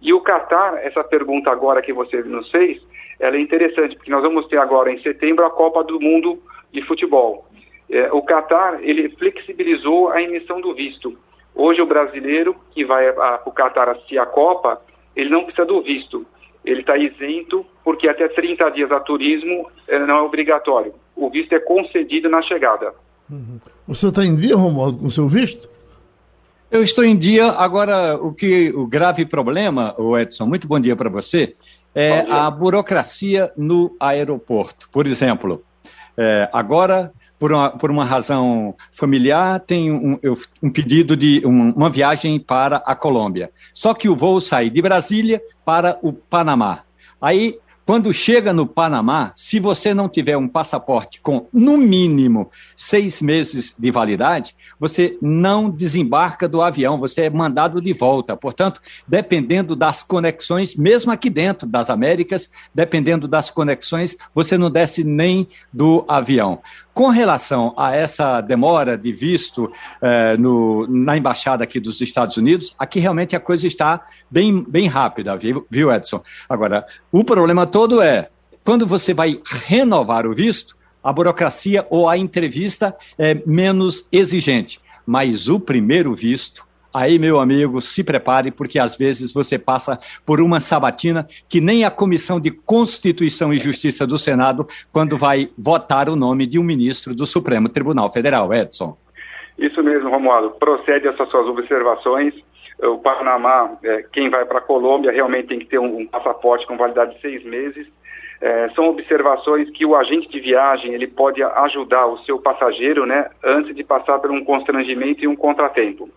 [0.00, 2.80] E o Qatar, essa pergunta agora que você nos fez,
[3.18, 6.40] ela é interessante, porque nós vamos ter agora em setembro a Copa do Mundo
[6.72, 7.46] de Futebol.
[7.90, 11.16] É, o Qatar, ele flexibilizou a emissão do visto.
[11.56, 14.80] Hoje o brasileiro que vai para o Qatar assistir a Copa,
[15.16, 16.26] ele não precisa do visto.
[16.62, 20.94] Ele está isento porque até 30 dias a turismo é, não é obrigatório.
[21.16, 22.92] O visto é concedido na chegada.
[23.30, 23.58] Uhum.
[23.94, 25.68] Senhor está em dia, Romualdo, com o seu visto?
[26.70, 27.52] Eu estou em dia.
[27.52, 31.54] Agora, o que o grave problema, o Edson, muito bom dia para você,
[31.94, 34.88] é a burocracia no aeroporto.
[34.90, 35.62] Por exemplo,
[36.16, 40.18] é, agora, por uma, por uma razão familiar, tem um,
[40.62, 43.50] um pedido de um, uma viagem para a Colômbia.
[43.72, 46.80] Só que o voo sai de Brasília para o Panamá.
[47.20, 53.22] Aí quando chega no Panamá, se você não tiver um passaporte com, no mínimo, seis
[53.22, 58.36] meses de validade, você não desembarca do avião, você é mandado de volta.
[58.36, 65.04] Portanto, dependendo das conexões, mesmo aqui dentro das Américas, dependendo das conexões, você não desce
[65.04, 66.60] nem do avião.
[66.96, 72.74] Com relação a essa demora de visto eh, no, na embaixada aqui dos Estados Unidos,
[72.78, 76.22] aqui realmente a coisa está bem, bem rápida, viu, viu, Edson?
[76.48, 78.30] Agora, o problema todo é
[78.64, 84.80] quando você vai renovar o visto, a burocracia ou a entrevista é menos exigente.
[85.04, 90.40] Mas o primeiro visto Aí, meu amigo, se prepare, porque às vezes você passa por
[90.40, 96.08] uma sabatina que nem a Comissão de Constituição e Justiça do Senado, quando vai votar
[96.08, 98.50] o nome de um ministro do Supremo Tribunal Federal.
[98.50, 98.96] Edson.
[99.58, 100.52] Isso mesmo, Romualdo.
[100.52, 102.32] Procede essas suas observações.
[102.82, 106.78] O Panamá, é, quem vai para a Colômbia, realmente tem que ter um, passaporte com
[106.78, 107.86] validade de seis meses.
[108.40, 113.28] É, são observações que o agente de viagem ele pode ajudar o seu passageiro, né,
[113.44, 116.08] antes de passar por um constrangimento e um contratempo.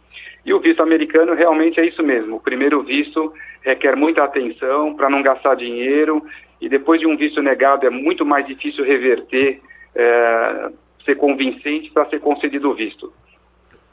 [0.46, 2.38] E o visto americano realmente é isso mesmo.
[2.38, 6.24] O primeiro visto requer muita atenção para não gastar dinheiro
[6.62, 9.60] e depois de um visto negado é muito mais difícil reverter,
[9.96, 10.70] é,
[11.06, 13.12] ser convincente para ser concedido o visto.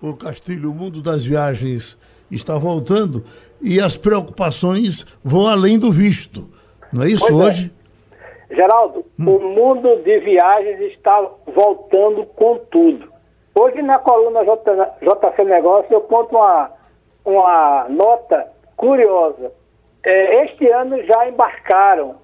[0.00, 1.98] o Castilho, o mundo das viagens
[2.30, 3.24] está voltando
[3.62, 6.48] e as preocupações vão além do visto.
[6.92, 7.44] Não é isso Pois é.
[7.44, 7.72] hoje?
[8.50, 13.09] Geraldo, o mundo de viagens está voltando com tudo.
[13.59, 16.71] Hoje na coluna JC Negócio eu conto uma,
[17.25, 19.51] uma nota curiosa.
[20.05, 22.16] É, este ano já embarcaram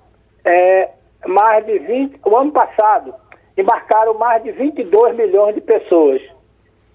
[0.45, 0.91] é,
[1.27, 3.15] mais de 20, o ano passado
[3.57, 6.21] embarcaram mais de 22 milhões de pessoas.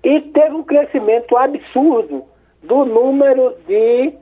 [0.03, 2.23] E teve um crescimento absurdo
[2.61, 4.13] do número de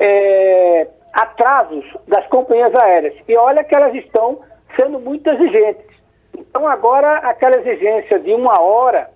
[0.00, 3.14] é, atrasos das companhias aéreas.
[3.28, 4.40] E olha que elas estão
[4.74, 5.86] sendo muito exigentes.
[6.36, 9.08] Então agora aquela exigência de uma hora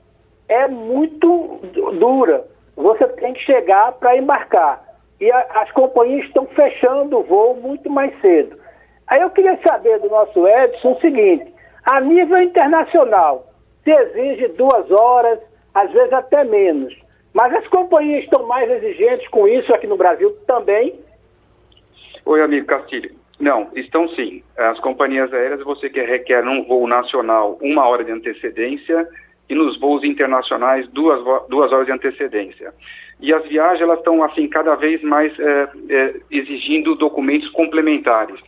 [0.48, 2.44] é muito du- dura.
[2.76, 4.82] Você tem que chegar para embarcar.
[5.20, 8.58] E a- as companhias estão fechando o voo muito mais cedo.
[9.06, 11.52] Aí eu queria saber do nosso Edson o seguinte:
[11.84, 13.46] a nível internacional,
[13.84, 15.38] se exige duas horas,
[15.74, 16.94] às vezes até menos.
[17.32, 20.98] Mas as companhias estão mais exigentes com isso aqui no Brasil também.
[22.24, 23.10] Oi, amigo Castilho.
[23.40, 24.42] Não, estão sim.
[24.56, 29.08] As companhias aéreas você que requer num voo nacional uma hora de antecedência
[29.48, 32.72] e nos voos internacionais duas, duas horas de antecedência.
[33.20, 38.40] E as viagens elas estão assim cada vez mais eh, eh, exigindo documentos complementares.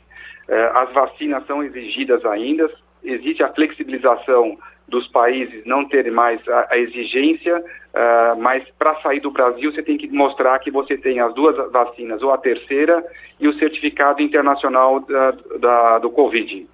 [0.48, 2.70] Eh, as vacinas são exigidas ainda.
[3.04, 7.62] Existe a flexibilização dos países não terem mais a, a exigência,
[7.94, 11.56] ah, mas para sair do Brasil você tem que mostrar que você tem as duas
[11.72, 13.04] vacinas ou a terceira
[13.40, 16.68] e o certificado internacional da, da- do Covid.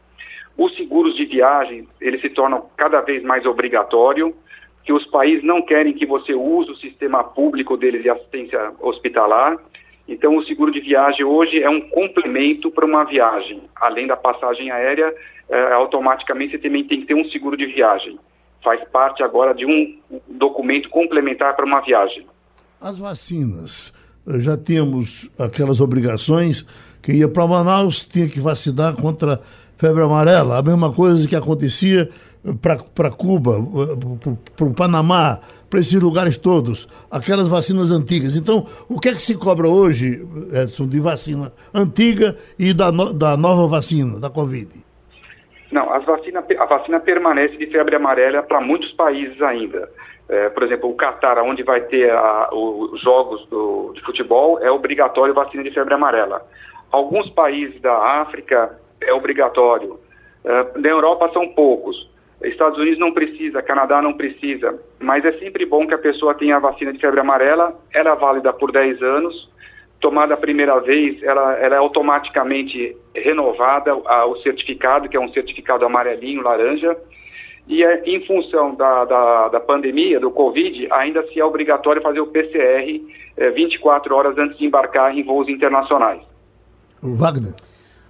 [0.57, 4.35] Os seguros de viagem, eles se tornam cada vez mais obrigatório,
[4.85, 9.57] que os países não querem que você use o sistema público deles de assistência hospitalar.
[10.09, 13.63] Então, o seguro de viagem hoje é um complemento para uma viagem.
[13.77, 15.15] Além da passagem aérea,
[15.49, 18.19] eh, automaticamente você também tem que ter um seguro de viagem.
[18.63, 22.27] Faz parte agora de um documento complementar para uma viagem.
[22.81, 23.93] As vacinas,
[24.27, 26.67] eh, já temos aquelas obrigações
[27.01, 29.41] que ia para Manaus, tinha que vacinar contra
[29.83, 32.09] febre amarela, a mesma coisa que acontecia
[32.63, 33.55] para Cuba,
[34.57, 38.37] para o Panamá, para esses lugares todos, aquelas vacinas antigas.
[38.37, 43.13] Então, o que é que se cobra hoje, Edson, de vacina antiga e da, no-
[43.13, 44.69] da nova vacina, da Covid?
[45.73, 49.89] Não, vacina, a vacina permanece de febre amarela para muitos países ainda.
[50.29, 54.71] É, por exemplo, o Catar, onde vai ter a- os jogos do- de futebol, é
[54.71, 56.41] obrigatório vacina de febre amarela.
[56.93, 59.99] Alguns países da África é obrigatório.
[60.45, 62.11] É, na Europa são poucos.
[62.43, 66.57] Estados Unidos não precisa, Canadá não precisa, mas é sempre bom que a pessoa tenha
[66.57, 67.79] a vacina de febre amarela.
[67.95, 69.49] Ela é válida por 10 anos.
[70.01, 75.33] Tomada a primeira vez, ela, ela é automaticamente renovada, a- o certificado, que é um
[75.33, 76.97] certificado amarelinho, laranja.
[77.69, 82.21] E é, em função da, da, da pandemia, do Covid, ainda se é obrigatório fazer
[82.21, 83.01] o PCR
[83.37, 86.21] eh, 24 horas antes de embarcar em voos internacionais.
[87.01, 87.53] Wagner?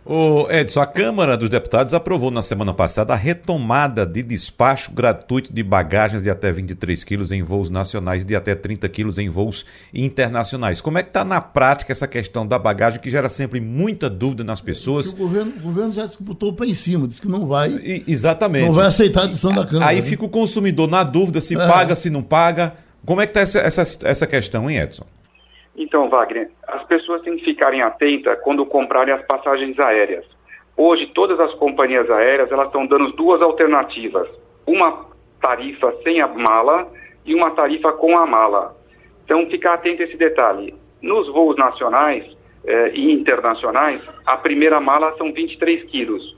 [0.05, 5.53] O Edson, a Câmara dos Deputados aprovou na semana passada a retomada de despacho gratuito
[5.53, 9.29] de bagagens de até 23 quilos em voos nacionais e de até 30 quilos em
[9.29, 10.81] voos internacionais.
[10.81, 14.43] Como é que está na prática essa questão da bagagem que gera sempre muita dúvida
[14.43, 15.13] nas pessoas?
[15.13, 18.03] O governo, o governo já disputou o pé em cima, disse que não vai, E-
[18.09, 18.67] exatamente.
[18.67, 19.87] não vai aceitar a decisão da Câmara.
[19.93, 20.03] Aí né?
[20.03, 21.59] fica o consumidor na dúvida se É.
[21.65, 22.75] paga, se não paga.
[23.07, 25.05] Como é que está essa, essa, essa questão, hein, Edson?
[25.77, 30.25] Então, Wagner, as pessoas têm que ficarem atentas quando comprarem as passagens aéreas.
[30.77, 34.29] Hoje, todas as companhias aéreas elas estão dando duas alternativas:
[34.67, 35.07] uma
[35.41, 36.89] tarifa sem a mala
[37.25, 38.77] e uma tarifa com a mala.
[39.25, 40.75] Então, ficar atento a esse detalhe.
[41.01, 42.25] Nos voos nacionais
[42.65, 46.37] eh, e internacionais, a primeira mala são 23 quilos.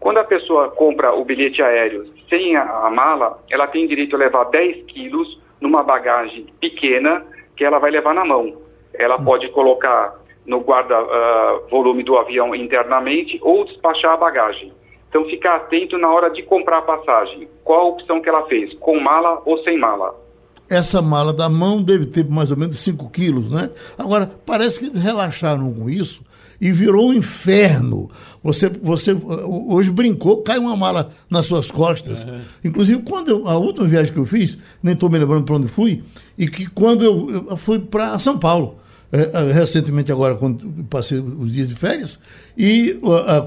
[0.00, 4.18] Quando a pessoa compra o bilhete aéreo sem a, a mala, ela tem direito a
[4.18, 7.24] levar 10 quilos numa bagagem pequena
[7.56, 8.67] que ela vai levar na mão.
[8.98, 14.72] Ela pode colocar no guarda-volume do avião internamente ou despachar a bagagem.
[15.08, 17.48] Então, ficar atento na hora de comprar a passagem.
[17.64, 18.74] Qual a opção que ela fez?
[18.74, 20.14] Com mala ou sem mala?
[20.70, 23.70] Essa mala da mão deve ter mais ou menos 5 quilos, né?
[23.96, 26.22] Agora, parece que eles relaxaram com isso
[26.60, 28.10] e virou um inferno.
[28.42, 32.26] Você, você uh, hoje brincou, cai uma mala nas suas costas.
[32.62, 35.68] Inclusive, quando eu- a última viagem que eu fiz, nem estou me lembrando para onde
[35.68, 36.02] fui,
[36.36, 38.76] e que quando eu, eu fui para São Paulo,
[39.54, 42.18] recentemente agora, quando passei os dias de férias,
[42.56, 42.98] e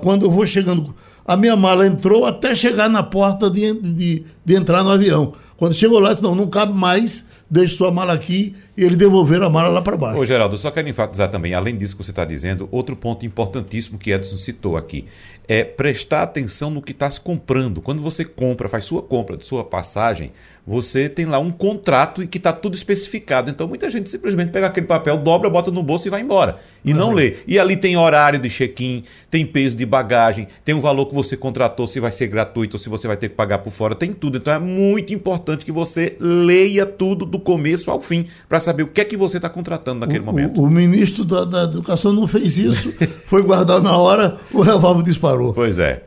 [0.02, 0.96] quando eu vou chegando,
[1.26, 5.34] a minha mala entrou até chegar na porta de, de, de entrar no avião.
[5.58, 9.44] Quando chegou lá, disse, não, não cabe mais, deixe sua mala aqui e ele devolver
[9.44, 10.18] a mala lá para baixo.
[10.18, 14.00] Ô, Geraldo, só quero enfatizar também, além disso que você está dizendo, outro ponto importantíssimo
[14.00, 15.06] que Edson citou aqui
[15.48, 17.82] é prestar atenção no que está se comprando.
[17.82, 20.32] Quando você compra, faz sua compra de sua passagem,
[20.72, 23.50] você tem lá um contrato e que está tudo especificado.
[23.50, 26.60] Então muita gente simplesmente pega aquele papel, dobra, bota no bolso e vai embora.
[26.84, 26.98] E uhum.
[26.98, 27.40] não lê.
[27.46, 31.36] E ali tem horário de check-in, tem peso de bagagem, tem um valor que você
[31.36, 34.14] contratou, se vai ser gratuito ou se você vai ter que pagar por fora, tem
[34.14, 34.38] tudo.
[34.38, 38.88] Então é muito importante que você leia tudo do começo ao fim para saber o
[38.88, 40.62] que é que você está contratando naquele o, momento.
[40.62, 42.94] O, o ministro da, da, Educação não fez isso,
[43.28, 45.54] foi guardar na hora, o revólver disparou.
[45.54, 46.04] Pois é.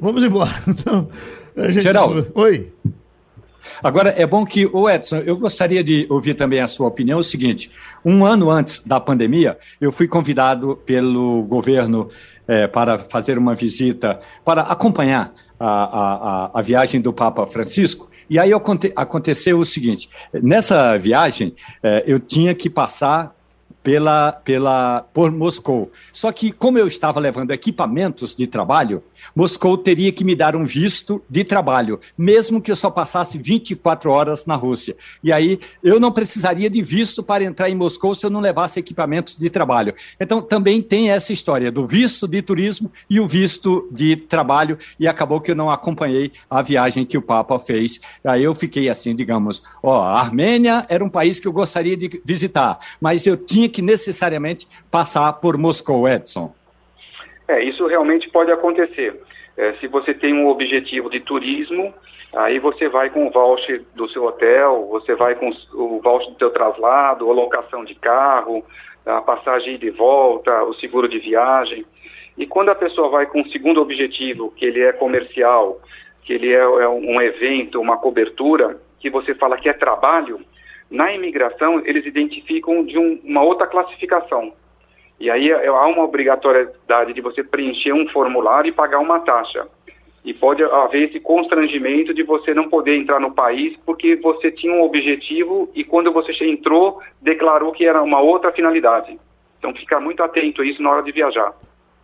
[0.00, 0.50] Vamos embora.
[0.68, 1.08] Então,
[1.72, 1.82] gente...
[1.82, 2.30] Geraldo.
[2.34, 2.72] Oi.
[3.82, 7.18] Agora, é bom que, o Edson, eu gostaria de ouvir também a sua opinião.
[7.18, 7.70] É o seguinte:
[8.04, 12.08] um ano antes da pandemia, eu fui convidado pelo governo
[12.46, 18.08] é, para fazer uma visita, para acompanhar a, a, a viagem do Papa Francisco.
[18.30, 18.50] E aí
[18.96, 23.34] aconteceu o seguinte: nessa viagem, é, eu tinha que passar
[23.88, 25.90] pela, pela, por Moscou.
[26.12, 29.02] Só que, como eu estava levando equipamentos de trabalho,
[29.34, 34.10] Moscou teria que me dar um visto de trabalho, mesmo que eu só passasse 24
[34.10, 34.96] horas na Rússia.
[35.22, 38.78] E aí eu não precisaria de visto para entrar em Moscou se eu não levasse
[38.78, 39.94] equipamentos de trabalho.
[40.20, 45.08] Então também tem essa história do visto de turismo e o visto de trabalho, e
[45.08, 48.00] acabou que eu não acompanhei a viagem que o Papa fez.
[48.24, 52.20] Aí eu fiquei assim, digamos, ó, a Armênia era um país que eu gostaria de
[52.24, 56.54] visitar, mas eu tinha que necessariamente passar por Moscou, Edson.
[57.46, 59.20] É, isso realmente pode acontecer.
[59.56, 61.92] É, se você tem um objetivo de turismo,
[62.36, 66.38] aí você vai com o voucher do seu hotel, você vai com o voucher do
[66.38, 68.64] seu traslado, a locação de carro,
[69.04, 71.84] a passagem de volta, o seguro de viagem.
[72.36, 75.80] E quando a pessoa vai com o segundo objetivo, que ele é comercial,
[76.22, 80.40] que ele é, é um evento, uma cobertura, que você fala que é trabalho,
[80.90, 84.52] na imigração eles identificam de um, uma outra classificação.
[85.20, 89.66] E aí é, há uma obrigatoriedade de você preencher um formulário e pagar uma taxa.
[90.24, 94.72] E pode haver esse constrangimento de você não poder entrar no país porque você tinha
[94.72, 99.18] um objetivo e quando você entrou, declarou que era uma outra finalidade.
[99.58, 101.52] Então, ficar muito atento a isso na hora de viajar.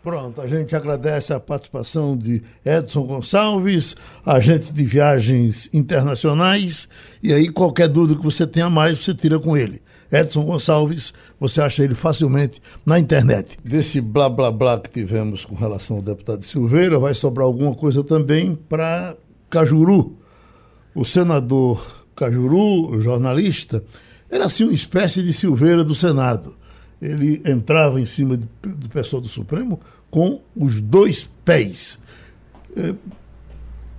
[0.04, 6.86] Pronto, a gente agradece a participação de Edson Gonçalves, agente de viagens internacionais.
[7.22, 9.80] E aí, qualquer dúvida que você tenha mais, você tira com ele.
[10.12, 13.58] Edson Gonçalves, você acha ele facilmente na internet.
[13.64, 18.04] Desse blá blá blá que tivemos com relação ao deputado Silveira, vai sobrar alguma coisa
[18.04, 19.16] também para
[19.48, 20.18] Cajuru.
[20.94, 23.82] O senador Cajuru, jornalista,
[24.28, 26.54] era assim uma espécie de Silveira do Senado.
[27.00, 29.80] Ele entrava em cima do pessoal do Supremo
[30.11, 31.98] com os dois pés.
[32.76, 32.94] É,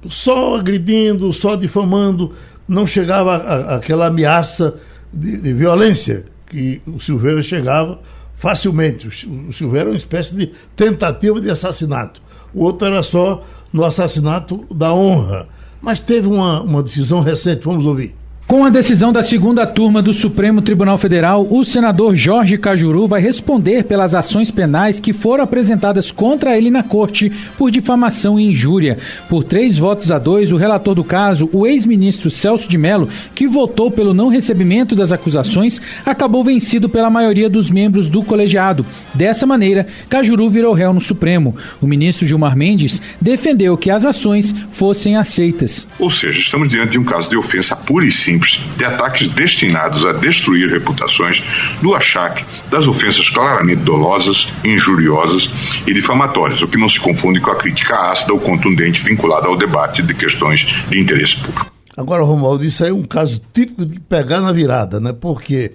[0.10, 2.34] só agredindo, só difamando,
[2.68, 3.36] não chegava
[3.76, 4.76] aquela ameaça
[5.12, 8.00] de, de violência que o Silveira chegava
[8.38, 9.08] facilmente.
[9.08, 12.22] O Silveira era uma espécie de tentativa de assassinato.
[12.54, 15.48] O outro era só no assassinato da honra.
[15.82, 18.16] Mas teve uma, uma decisão recente, vamos ouvir.
[18.48, 23.20] Com a decisão da segunda turma do Supremo Tribunal Federal, o senador Jorge Cajuru vai
[23.20, 29.00] responder pelas ações penais que foram apresentadas contra ele na corte por difamação e injúria.
[29.28, 33.48] Por três votos a dois, o relator do caso, o ex-ministro Celso de Mello, que
[33.48, 38.86] votou pelo não recebimento das acusações, acabou vencido pela maioria dos membros do colegiado.
[39.12, 41.56] Dessa maneira, Cajuru virou réu no Supremo.
[41.82, 45.88] O ministro Gilmar Mendes defendeu que as ações fossem aceitas.
[45.98, 49.30] Ou seja, estamos diante de um caso de ofensa pura e simples simples de ataques
[49.30, 51.44] destinados a destruir reputações
[51.82, 55.50] do achaque das ofensas claramente dolosas, injuriosas
[55.88, 59.58] e difamatórias, o que não se confunde com a crítica ácida ou contundente vinculada ao
[59.58, 61.72] debate de questões de interesse público.
[61.96, 65.14] Agora, Romualdo, isso aí é um caso típico de pegar na virada, né?
[65.14, 65.72] Porque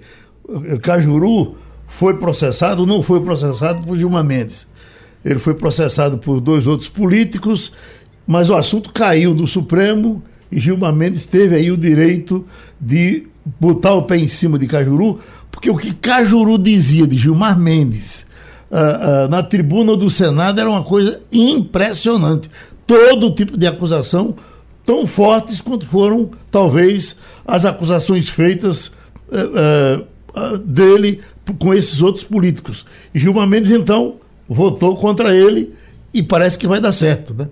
[0.83, 1.55] Cajuru
[1.87, 4.67] foi processado, não foi processado por Dilma Mendes.
[5.25, 7.73] Ele foi processado por dois outros políticos,
[8.25, 10.23] mas o assunto caiu do Supremo
[10.59, 12.45] Gilmar Mendes teve aí o direito
[12.79, 13.27] de
[13.59, 15.19] botar o pé em cima de Cajuru,
[15.51, 18.25] porque o que Cajuru dizia de Gilmar Mendes
[18.69, 22.49] uh, uh, na tribuna do Senado era uma coisa impressionante.
[22.85, 24.35] Todo tipo de acusação,
[24.85, 28.91] tão fortes quanto foram, talvez, as acusações feitas
[29.29, 31.21] uh, dele
[31.59, 32.85] com esses outros políticos.
[33.13, 34.15] Gilmar Mendes, então,
[34.47, 35.73] votou contra ele
[36.13, 37.49] e parece que vai dar certo, né?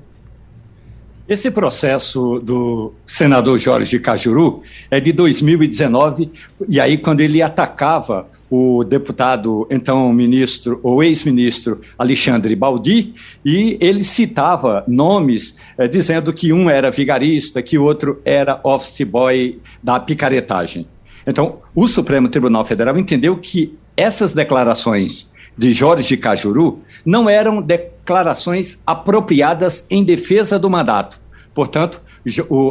[1.29, 6.31] Esse processo do senador Jorge Cajuru é de 2019,
[6.67, 13.13] e aí quando ele atacava o deputado, então ministro, ou ex-ministro Alexandre Baldi,
[13.45, 19.05] e ele citava nomes eh, dizendo que um era vigarista, que o outro era office
[19.05, 20.87] boy da picaretagem.
[21.27, 28.79] Então, o Supremo Tribunal Federal entendeu que essas declarações de Jorge Cajuru não eram declarações
[28.85, 31.19] apropriadas em defesa do mandato.
[31.53, 32.01] Portanto,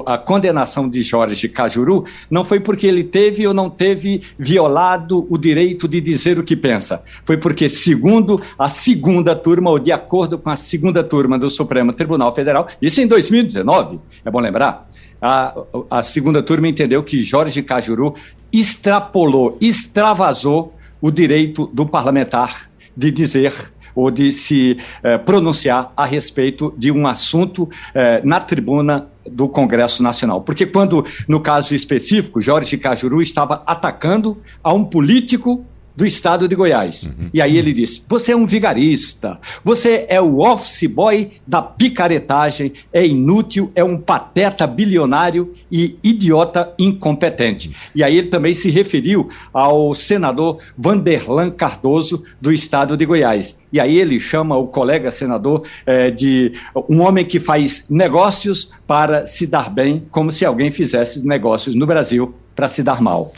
[0.07, 5.37] a condenação de Jorge Cajuru não foi porque ele teve ou não teve violado o
[5.37, 7.03] direito de dizer o que pensa.
[7.25, 11.93] Foi porque, segundo a segunda turma, ou de acordo com a segunda turma do Supremo
[11.93, 14.87] Tribunal Federal, isso em 2019, é bom lembrar,
[15.21, 15.55] a,
[15.91, 18.15] a segunda turma entendeu que Jorge Cajuru
[18.53, 23.53] extrapolou, extravasou o direito do parlamentar de dizer
[23.99, 30.05] ou de se eh, pronunciar a respeito de um assunto eh, na tribuna do Congresso
[30.05, 30.41] Nacional.
[30.41, 35.67] Porque quando, no caso específico, Jorge Cajuru estava atacando a um político
[35.99, 37.03] do estado de Goiás.
[37.03, 37.29] Uhum.
[37.35, 42.73] E aí ele disse: Você é um vigarista, você é o office boy da picaretagem,
[42.93, 47.75] é inútil, é um pateta bilionário e idiota incompetente.
[47.97, 53.59] E aí ele também se referiu ao senador Vanderlan Cardoso, do estado de Goiás.
[53.73, 56.53] E aí ele chama o colega senador é, de
[56.89, 61.89] um homem que faz negócios para se dar bem, como se alguém fizesse negócios no
[61.89, 63.33] Brasil para se dar mal.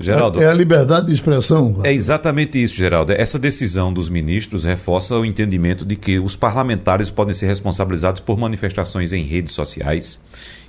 [0.00, 0.40] Geraldo.
[0.40, 1.80] É, é, a liberdade de expressão.
[1.84, 3.12] É exatamente isso, Geraldo.
[3.12, 8.38] Essa decisão dos ministros reforça o entendimento de que os parlamentares podem ser responsabilizados por
[8.38, 10.18] manifestações em redes sociais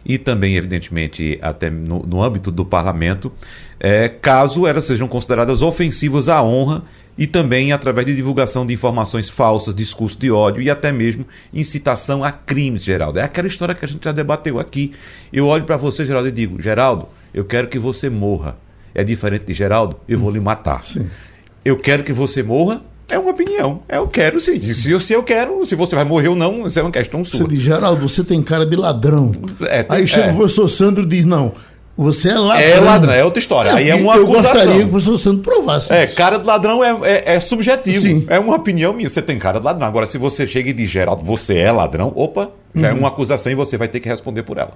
[0.05, 3.31] e também, evidentemente, até no, no âmbito do parlamento,
[3.79, 6.83] é, caso elas sejam consideradas ofensivas à honra
[7.17, 12.23] e também através de divulgação de informações falsas, discurso de ódio e até mesmo incitação
[12.23, 13.19] a crimes, Geraldo.
[13.19, 14.91] É aquela história que a gente já debateu aqui.
[15.31, 18.57] Eu olho para você, Geraldo, e digo: Geraldo, eu quero que você morra
[18.93, 20.83] é diferente de Geraldo, eu vou lhe matar.
[20.83, 21.07] Sim.
[21.63, 23.81] Eu quero que você morra, é uma opinião.
[23.87, 24.73] É, eu quero sim.
[24.73, 27.23] Se eu, se eu quero, se você vai morrer ou não, isso é uma questão
[27.23, 27.41] sua.
[27.41, 29.33] Você diz, Geraldo, você tem cara de ladrão.
[29.63, 30.31] É, Aí chega é.
[30.31, 31.53] o professor Sandro e diz, não,
[31.97, 32.67] você é ladrão.
[32.67, 33.73] É ladrão, é outra história.
[33.73, 34.53] Aí é uma eu acusação.
[34.53, 35.93] gostaria que o professor Sandro provasse.
[35.93, 37.99] É, cara de ladrão é, é, é, subjetivo.
[37.99, 38.25] Sim.
[38.27, 39.09] É uma opinião minha.
[39.09, 39.87] Você tem cara de ladrão.
[39.87, 42.97] Agora, se você chega e diz, Geraldo, você é ladrão, opa, já é uhum.
[42.97, 44.71] é uma acusação e você vai ter que responder por ela.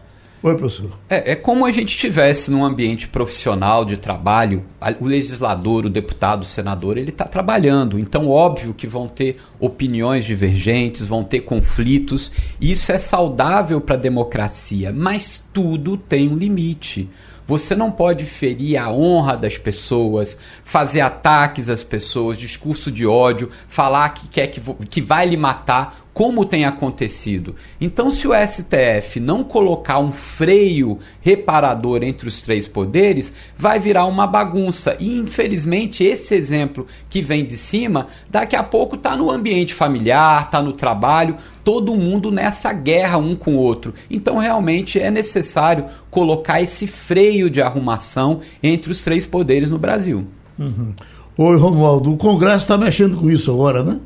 [0.46, 0.91] Oi, professor.
[1.10, 4.64] É, é como a gente estivesse num ambiente profissional de trabalho,
[5.00, 7.98] o legislador, o deputado, o senador, ele está trabalhando.
[7.98, 12.32] Então, óbvio que vão ter opiniões divergentes, vão ter conflitos.
[12.62, 17.10] Isso é saudável para a democracia, mas tudo tem um limite.
[17.48, 23.50] Você não pode ferir a honra das pessoas, fazer ataques às pessoas, discurso de ódio,
[23.68, 27.57] falar que quer que, que vai lhe matar como tem acontecido.
[27.80, 34.05] Então, se o STF não colocar um freio reparador entre os três poderes, vai virar
[34.05, 34.95] uma bagunça.
[34.97, 40.45] E, infelizmente, esse exemplo que vem de cima, daqui a pouco está no ambiente familiar,
[40.45, 41.36] está no trabalho,
[41.66, 43.93] todo mundo nessa guerra um com o outro.
[44.09, 50.26] Então, realmente é necessário colocar esse freio de arrumação entre os três poderes no Brasil.
[50.57, 50.93] Uhum.
[51.38, 53.99] Oi, Romualdo, o Congresso está mexendo com isso agora, né?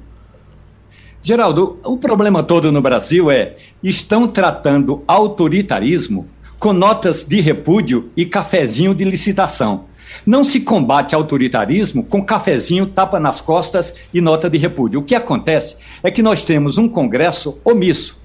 [1.21, 8.25] Geraldo, o problema todo no Brasil é estão tratando autoritarismo com notas de repúdio e
[8.25, 9.85] cafezinho de licitação.
[10.25, 14.99] Não se combate autoritarismo com cafezinho, tapa nas costas e nota de repúdio.
[14.99, 18.18] O que acontece é que nós temos um Congresso omisso,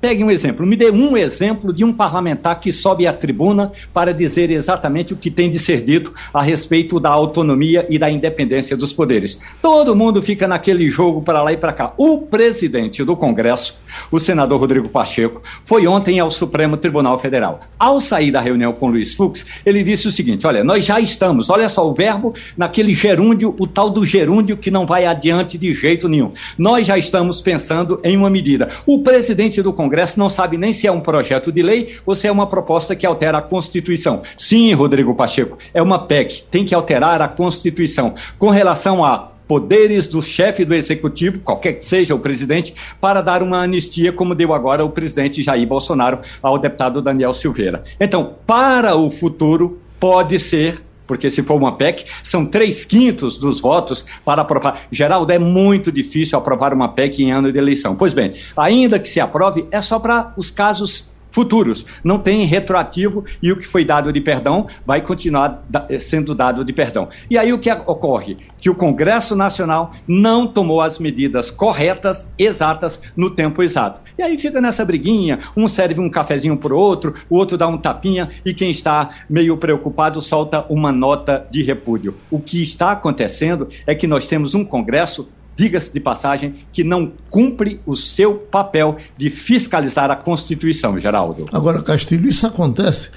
[0.00, 4.14] Pegue um exemplo, me dê um exemplo de um parlamentar que sobe à tribuna para
[4.14, 8.74] dizer exatamente o que tem de ser dito a respeito da autonomia e da independência
[8.74, 9.38] dos poderes.
[9.60, 11.92] Todo mundo fica naquele jogo para lá e para cá.
[11.98, 13.78] O presidente do Congresso,
[14.10, 17.60] o senador Rodrigo Pacheco, foi ontem ao Supremo Tribunal Federal.
[17.78, 21.50] Ao sair da reunião com Luiz Fux, ele disse o seguinte: olha, nós já estamos,
[21.50, 25.74] olha só o verbo naquele gerúndio, o tal do gerúndio que não vai adiante de
[25.74, 26.32] jeito nenhum.
[26.56, 28.70] Nós já estamos pensando em uma medida.
[28.86, 32.14] O presidente do Congresso Congresso não sabe nem se é um projeto de lei ou
[32.14, 34.22] se é uma proposta que altera a Constituição.
[34.36, 38.14] Sim, Rodrigo Pacheco, é uma PEC, tem que alterar a Constituição.
[38.38, 43.42] Com relação a poderes do chefe do executivo, qualquer que seja o presidente, para dar
[43.42, 47.82] uma anistia, como deu agora o presidente Jair Bolsonaro ao deputado Daniel Silveira.
[47.98, 53.60] Então, para o futuro, pode ser porque se for uma PEC, são três quintos dos
[53.60, 54.82] votos para aprovar.
[54.92, 57.96] Geraldo, é muito difícil aprovar uma PEC em ano de eleição.
[57.96, 61.86] Pois bem, ainda que se aprove, é só para os casos futuros.
[62.02, 65.62] Não tem retroativo e o que foi dado de perdão vai continuar
[66.00, 67.08] sendo dado de perdão.
[67.28, 68.36] E aí o que ocorre?
[68.58, 74.00] Que o Congresso Nacional não tomou as medidas corretas, exatas, no tempo exato.
[74.18, 77.66] E aí fica nessa briguinha, um serve um cafezinho para o outro, o outro dá
[77.68, 82.14] um tapinha e quem está meio preocupado solta uma nota de repúdio.
[82.30, 85.28] O que está acontecendo é que nós temos um Congresso
[85.60, 91.44] diga-se de passagem, que não cumpre o seu papel de fiscalizar a Constituição, Geraldo.
[91.52, 93.10] Agora, Castilho, isso acontece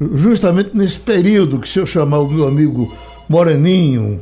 [0.00, 2.92] justamente nesse período que se eu chamar o meu amigo
[3.28, 4.20] Moreninho,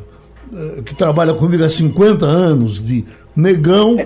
[0.52, 3.96] eh, que trabalha comigo há 50 anos, de negão,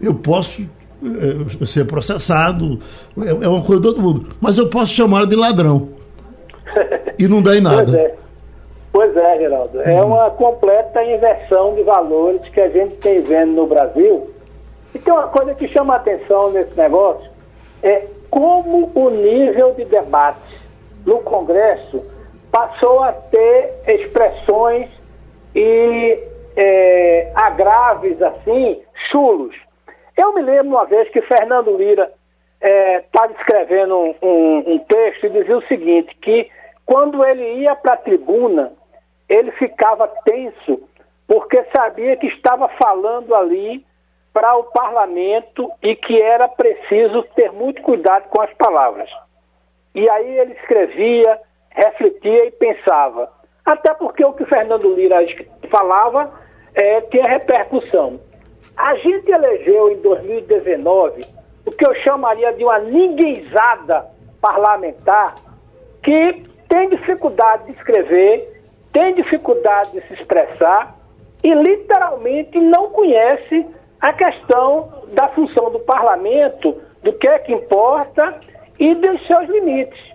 [0.00, 0.62] eu posso
[1.04, 2.80] eh, ser processado,
[3.18, 5.90] é, é uma coisa do outro mundo, mas eu posso chamar de ladrão.
[7.18, 8.14] E não dá em nada.
[8.92, 9.38] Pois é.
[9.38, 9.80] Geraldo.
[9.80, 10.08] É uhum.
[10.08, 14.30] uma completa inversão de valores que a gente tem vendo no Brasil.
[14.94, 17.30] E tem uma coisa que chama a atenção nesse negócio,
[17.82, 20.60] é como o nível de debate
[21.06, 22.02] no Congresso
[22.50, 24.90] passou a ter expressões
[25.54, 26.18] e
[26.54, 29.54] é, agraves, assim, chulos.
[30.16, 32.12] Eu me lembro uma vez que Fernando Lira
[32.60, 36.50] estava é, escrevendo um, um, um texto e dizia o seguinte, que
[36.84, 38.72] quando ele ia para a tribuna,
[39.32, 40.82] ele ficava tenso
[41.26, 43.84] porque sabia que estava falando ali
[44.32, 49.08] para o parlamento e que era preciso ter muito cuidado com as palavras.
[49.94, 53.30] E aí ele escrevia, refletia e pensava.
[53.64, 55.18] Até porque o que Fernando Lira
[55.70, 56.30] falava
[56.74, 58.20] é, tinha repercussão.
[58.76, 61.24] A gente elegeu em 2019
[61.66, 64.06] o que eu chamaria de uma ninguémzada
[64.40, 65.34] parlamentar
[66.02, 68.61] que tem dificuldade de escrever,
[68.92, 70.96] tem dificuldade de se expressar
[71.42, 73.66] e literalmente não conhece
[74.00, 78.40] a questão da função do parlamento, do que é que importa
[78.78, 80.12] e dos seus limites.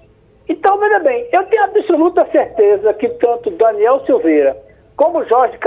[0.49, 4.55] Então, veja bem, eu tenho absoluta certeza que tanto Daniel Silveira
[4.95, 5.57] como Jorge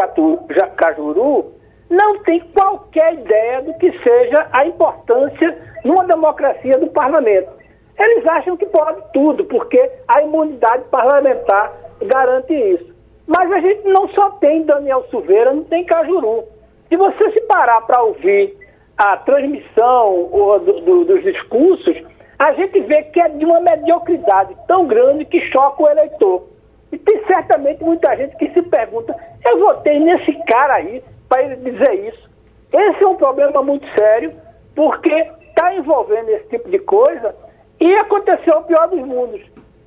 [0.77, 1.53] Cajuru
[1.89, 7.51] não tem qualquer ideia do que seja a importância numa democracia do parlamento.
[7.99, 12.95] Eles acham que pode tudo, porque a imunidade parlamentar garante isso.
[13.31, 16.43] Mas a gente não só tem Daniel Silveira, não tem Cajuru.
[16.89, 18.57] Se você se parar para ouvir
[18.99, 21.97] a transmissão do, do, dos discursos,
[22.37, 26.49] a gente vê que é de uma mediocridade tão grande que choca o eleitor.
[26.91, 29.15] E tem certamente muita gente que se pergunta:
[29.49, 32.29] eu votei nesse cara aí para ele dizer isso.
[32.73, 34.33] Esse é um problema muito sério,
[34.75, 35.15] porque
[35.49, 37.33] está envolvendo esse tipo de coisa
[37.79, 39.41] e aconteceu o pior dos mundos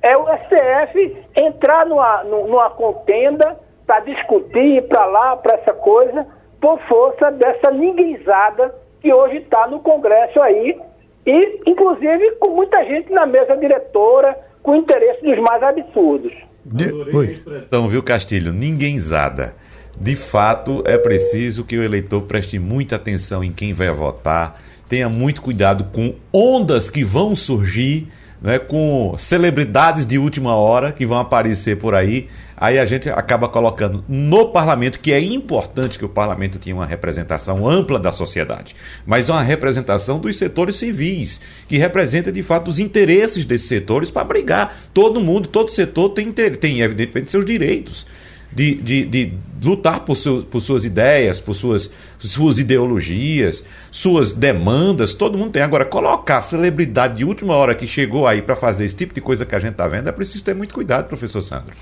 [0.04, 6.26] é o STF entrar numa, numa contenda para discutir, ir para lá, para essa coisa,
[6.60, 10.78] por força dessa ninguémzada que hoje está no Congresso aí,
[11.26, 16.32] e inclusive com muita gente na mesa diretora, com interesse dos mais absurdos.
[16.62, 16.92] De...
[16.92, 17.26] Oi.
[17.26, 18.52] expressão, viu, Castilho?
[18.52, 19.54] Ninguémzada.
[19.98, 25.08] De fato, é preciso que o eleitor preste muita atenção em quem vai votar, tenha
[25.08, 28.08] muito cuidado com ondas que vão surgir
[28.44, 32.28] né, com celebridades de última hora que vão aparecer por aí.
[32.54, 36.84] Aí a gente acaba colocando no parlamento, que é importante que o parlamento tenha uma
[36.84, 38.76] representação ampla da sociedade,
[39.06, 44.24] mas uma representação dos setores civis, que representa de fato os interesses desses setores para
[44.24, 44.78] brigar.
[44.92, 48.06] Todo mundo, todo setor tem, tem evidentemente seus direitos
[48.54, 49.32] de, de, de
[49.62, 55.62] lutar por, seu, por suas ideias, por suas, suas ideologias, suas demandas, todo mundo tem.
[55.62, 59.44] Agora, colocar celebridade de última hora que chegou aí para fazer esse tipo de coisa
[59.44, 61.74] que a gente está vendo, é preciso ter muito cuidado, professor Sandro.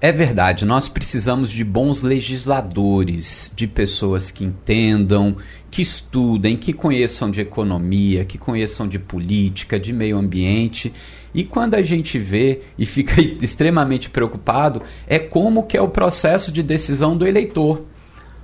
[0.00, 5.36] É verdade, nós precisamos de bons legisladores, de pessoas que entendam,
[5.70, 10.92] que estudem, que conheçam de economia, que conheçam de política, de meio ambiente.
[11.34, 16.52] E quando a gente vê e fica extremamente preocupado, é como que é o processo
[16.52, 17.82] de decisão do eleitor.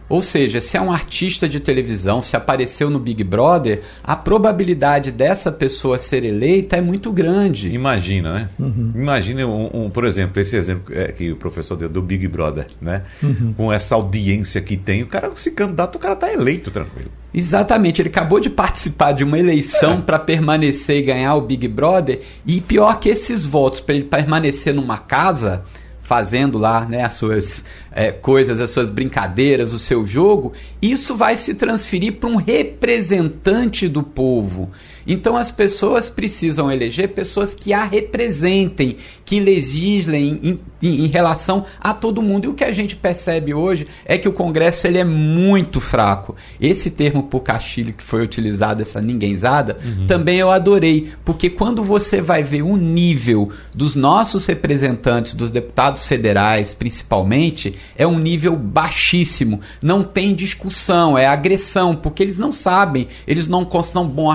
[0.08, 5.12] Ou seja, se é um artista de televisão, se apareceu no Big Brother, a probabilidade
[5.12, 7.68] dessa pessoa ser eleita é muito grande.
[7.68, 8.48] Imagina, né?
[8.58, 8.92] Uhum.
[8.94, 12.66] Imagina, um, um, por exemplo, esse exemplo é, que o professor deu do Big Brother,
[12.80, 13.02] né?
[13.22, 13.52] Uhum.
[13.54, 17.10] Com essa audiência que tem, o cara se candidata, o cara está eleito tranquilo.
[17.32, 20.00] Exatamente, ele acabou de participar de uma eleição é.
[20.00, 24.74] para permanecer e ganhar o Big Brother, e pior que esses votos para ele permanecer
[24.74, 25.64] numa casa
[26.08, 31.36] fazendo lá né, as suas é, coisas, as suas brincadeiras, o seu jogo, isso vai
[31.36, 34.70] se transferir para um representante do povo.
[35.08, 41.64] Então as pessoas precisam eleger pessoas que a representem, que legislem em, em, em, relação
[41.80, 42.44] a todo mundo.
[42.44, 46.36] E o que a gente percebe hoje é que o Congresso ele é muito fraco.
[46.60, 50.06] Esse termo por Castilho que foi utilizado, essa ninguémzada, uhum.
[50.06, 56.04] também eu adorei, porque quando você vai ver o nível dos nossos representantes, dos deputados
[56.04, 59.60] federais, principalmente, é um nível baixíssimo.
[59.80, 64.28] Não tem discussão, é agressão, porque eles não sabem, eles não são bons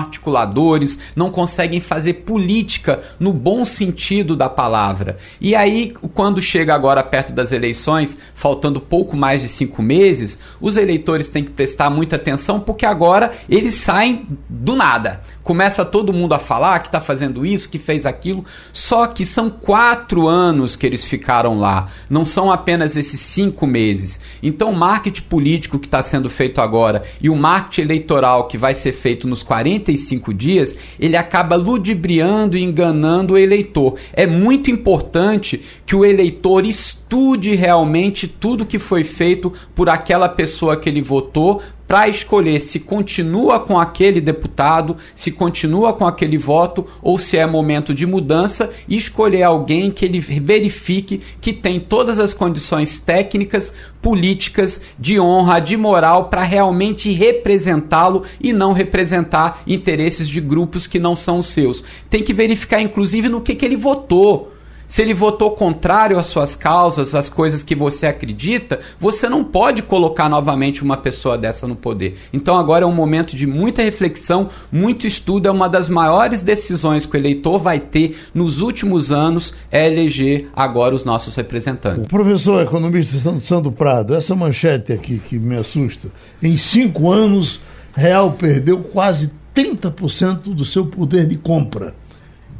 [0.64, 5.16] articuladores, não conseguem fazer política no bom sentido da palavra.
[5.40, 10.76] E aí, quando chega agora perto das eleições, faltando pouco mais de cinco meses, os
[10.76, 16.34] eleitores têm que prestar muita atenção, porque agora eles saem do nada começa todo mundo
[16.34, 20.86] a falar que está fazendo isso, que fez aquilo, só que são quatro anos que
[20.86, 24.18] eles ficaram lá, não são apenas esses cinco meses.
[24.42, 28.74] Então, o marketing político que está sendo feito agora e o marketing eleitoral que vai
[28.74, 33.96] ser feito nos 45 dias, ele acaba ludibriando e enganando o eleitor.
[34.14, 40.76] É muito importante que o eleitor estude realmente tudo que foi feito por aquela pessoa
[40.76, 41.60] que ele votou
[41.94, 47.46] para escolher se continua com aquele deputado, se continua com aquele voto ou se é
[47.46, 53.72] momento de mudança e escolher alguém que ele verifique que tem todas as condições técnicas,
[54.02, 60.98] políticas, de honra, de moral para realmente representá-lo e não representar interesses de grupos que
[60.98, 61.84] não são os seus.
[62.10, 64.53] Tem que verificar inclusive no que, que ele votou.
[64.86, 69.82] Se ele votou contrário às suas causas, às coisas que você acredita, você não pode
[69.82, 72.16] colocar novamente uma pessoa dessa no poder.
[72.32, 77.06] Então agora é um momento de muita reflexão, muito estudo, é uma das maiores decisões
[77.06, 82.06] que o eleitor vai ter nos últimos anos é eleger agora os nossos representantes.
[82.06, 86.08] O professor economista Santo Prado, essa manchete aqui que me assusta.
[86.42, 87.60] Em cinco anos,
[87.96, 91.94] Real perdeu quase 30% do seu poder de compra.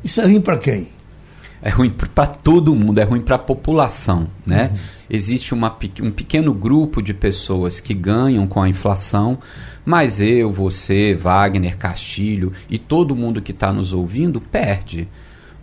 [0.02, 0.93] Isso é ruim para quem?
[1.64, 4.68] É ruim para todo mundo, é ruim para a população, né?
[4.70, 4.78] Uhum.
[5.08, 9.38] Existe uma, um pequeno grupo de pessoas que ganham com a inflação,
[9.82, 15.08] mas eu, você, Wagner, Castilho e todo mundo que está nos ouvindo perde.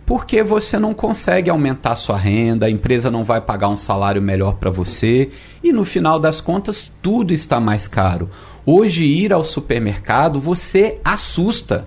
[0.04, 4.56] Porque você não consegue aumentar sua renda, a empresa não vai pagar um salário melhor
[4.56, 5.30] para você
[5.62, 8.28] e no final das contas tudo está mais caro.
[8.66, 11.86] Hoje ir ao supermercado você assusta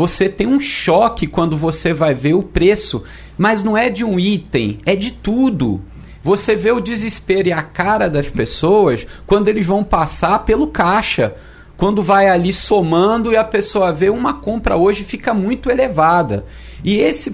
[0.00, 3.02] você tem um choque quando você vai ver o preço,
[3.36, 5.78] mas não é de um item, é de tudo.
[6.24, 11.34] Você vê o desespero e a cara das pessoas quando eles vão passar pelo caixa.
[11.76, 16.46] Quando vai ali somando e a pessoa vê uma compra hoje fica muito elevada.
[16.84, 17.30] E esse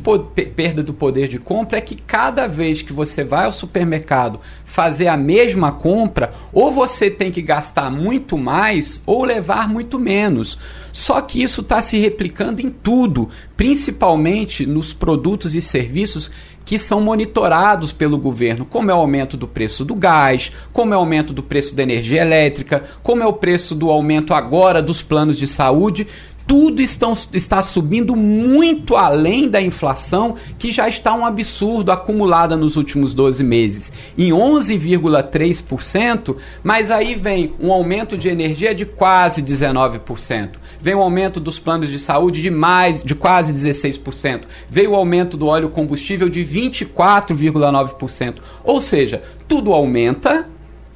[0.55, 5.09] perda do poder de compra é que cada vez que você vai ao supermercado fazer
[5.09, 10.59] a mesma compra, ou você tem que gastar muito mais ou levar muito menos.
[10.93, 16.31] Só que isso está se replicando em tudo, principalmente nos produtos e serviços
[16.65, 20.97] que são monitorados pelo governo, como é o aumento do preço do gás, como é
[20.97, 25.01] o aumento do preço da energia elétrica, como é o preço do aumento agora dos
[25.01, 26.09] planos de saúde
[26.47, 32.77] tudo estão, está subindo muito além da inflação, que já está um absurdo acumulada nos
[32.77, 40.51] últimos 12 meses, em 11,3%, mas aí vem um aumento de energia de quase 19%,
[40.81, 44.97] vem o um aumento dos planos de saúde de mais de quase 16%, veio o
[44.97, 48.37] aumento do óleo combustível de 24,9%.
[48.63, 50.47] Ou seja, tudo aumenta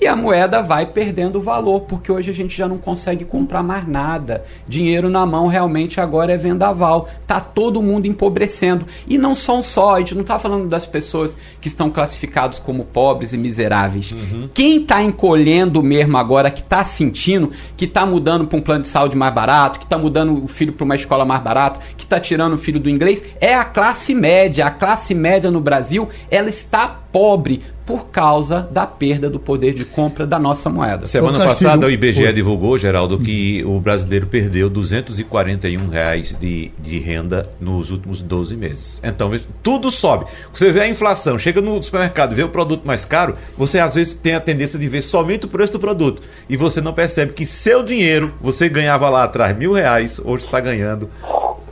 [0.01, 3.86] e a moeda vai perdendo valor, porque hoje a gente já não consegue comprar mais
[3.86, 4.44] nada.
[4.66, 7.07] Dinheiro na mão realmente agora é vendaval.
[7.26, 8.86] Tá todo mundo empobrecendo.
[9.07, 12.84] E não são só, a gente não está falando das pessoas que estão classificados como
[12.84, 14.12] pobres e miseráveis.
[14.12, 14.48] Uhum.
[14.55, 18.88] Quem está encolhendo mesmo agora, que está sentindo, que está mudando para um plano de
[18.88, 22.18] saúde mais barato, que está mudando o filho para uma escola mais barata, que está
[22.18, 24.66] tirando o filho do inglês, é a classe média.
[24.66, 29.84] A classe média no Brasil, ela está pobre por causa da perda do poder de
[29.84, 31.09] compra da nossa moeda.
[31.09, 32.32] Semana passada o IBGE Foi.
[32.32, 39.01] divulgou, Geraldo, que o brasileiro perdeu 241 reais de, de renda nos últimos 12 meses.
[39.03, 40.26] Então, tudo sobe.
[40.53, 44.14] Você vê a inflação, chega no supermercado, vê o produto mais caro, você às vezes
[44.14, 46.22] tem a tendência de ver somente o preço do produto.
[46.49, 50.61] E você não percebe que seu dinheiro, você ganhava lá atrás mil reais, hoje está
[50.61, 51.11] ganhando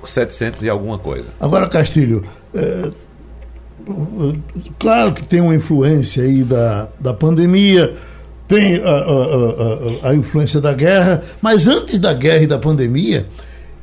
[0.04, 1.28] 700 e alguma coisa.
[1.38, 2.90] Agora, Castilho, é
[4.78, 7.94] claro que tem uma influência aí da, da pandemia,
[8.46, 13.26] tem a, a, a, a, influência da guerra, mas antes da guerra e da pandemia,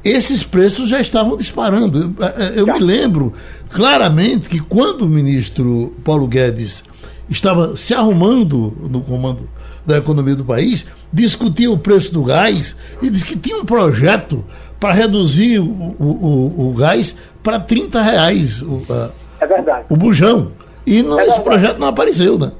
[0.03, 2.15] esses preços já estavam disparando.
[2.55, 3.33] Eu, eu me lembro
[3.69, 6.83] claramente que quando o ministro Paulo Guedes
[7.29, 9.47] estava se arrumando no comando
[9.85, 14.43] da economia do país, discutia o preço do gás e disse que tinha um projeto
[14.79, 18.61] para reduzir o, o, o, o gás para 30 reais.
[18.61, 19.09] O, a,
[19.39, 19.85] É verdade.
[19.89, 20.51] O bujão.
[20.85, 22.51] E não, É esse projeto não apareceu, né?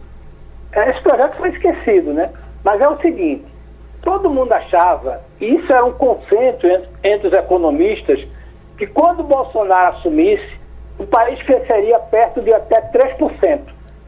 [0.72, 2.30] É, Esse projeto foi esquecido, né?
[2.64, 3.46] Mas é o seguinte:
[4.02, 8.26] todo mundo achava, e isso era um consenso entre, entre os economistas,
[8.78, 10.50] que quando Bolsonaro assumisse,
[10.98, 13.60] o país cresceria perto de até 3%.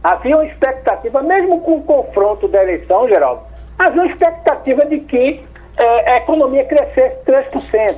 [0.03, 3.41] Havia uma expectativa, mesmo com o confronto da eleição, Geraldo,
[3.77, 5.43] havia uma expectativa de que
[5.77, 7.95] eh, a economia crescesse 3%.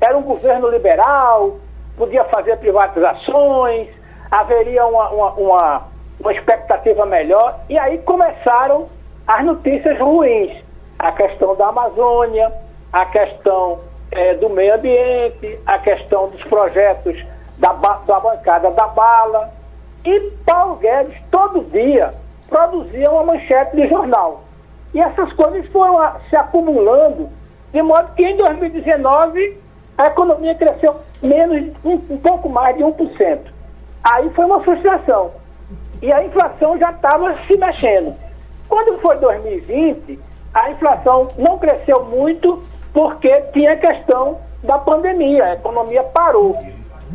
[0.00, 1.58] Era um governo liberal,
[1.96, 3.88] podia fazer privatizações,
[4.30, 5.82] haveria uma, uma, uma,
[6.20, 8.88] uma expectativa melhor, e aí começaram
[9.26, 10.52] as notícias ruins.
[10.98, 12.52] A questão da Amazônia,
[12.92, 13.78] a questão
[14.12, 17.16] eh, do meio ambiente, a questão dos projetos
[17.58, 19.50] da, da bancada da bala.
[20.04, 22.12] E Paulo Guedes, todo dia,
[22.48, 24.42] produzia uma manchete de jornal.
[24.92, 27.28] E essas coisas foram a- se acumulando,
[27.72, 29.58] de modo que em 2019
[29.96, 33.38] a economia cresceu menos, um, um pouco mais de 1%.
[34.02, 35.32] Aí foi uma frustração.
[36.02, 38.14] E a inflação já estava se mexendo.
[38.68, 40.18] Quando foi 2020,
[40.54, 46.56] a inflação não cresceu muito porque tinha questão da pandemia, a economia parou.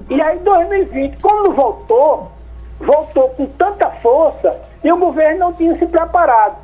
[0.09, 2.31] E aí 2020, quando voltou,
[2.79, 6.57] voltou com tanta força e o governo não tinha se preparado.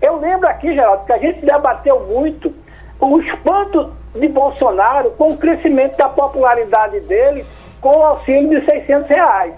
[0.00, 2.52] Eu lembro aqui, Geraldo, que a gente debateu muito
[3.00, 7.44] o espanto de Bolsonaro com o crescimento da popularidade dele
[7.84, 9.52] com o auxílio de 600 reais.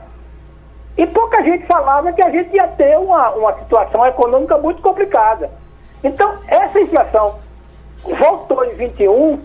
[0.98, 5.48] E pouca gente falava que a gente ia ter uma, uma situação econômica muito complicada.
[6.02, 7.36] Então, essa inflação
[8.02, 9.40] voltou em 21,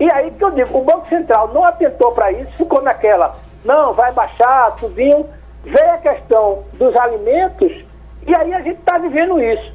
[0.00, 3.92] e aí que eu digo, o Banco Central não atentou para isso, ficou naquela, não,
[3.92, 5.28] vai baixar, tudinho,
[5.62, 7.84] veio a questão dos alimentos,
[8.26, 9.74] e aí a gente está vivendo isso.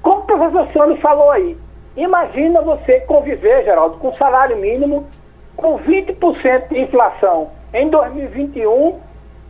[0.00, 1.58] Como o professor Sandro falou aí,
[1.94, 5.06] imagina você conviver, Geraldo, com salário mínimo,
[5.54, 8.98] com 20% de inflação em 2021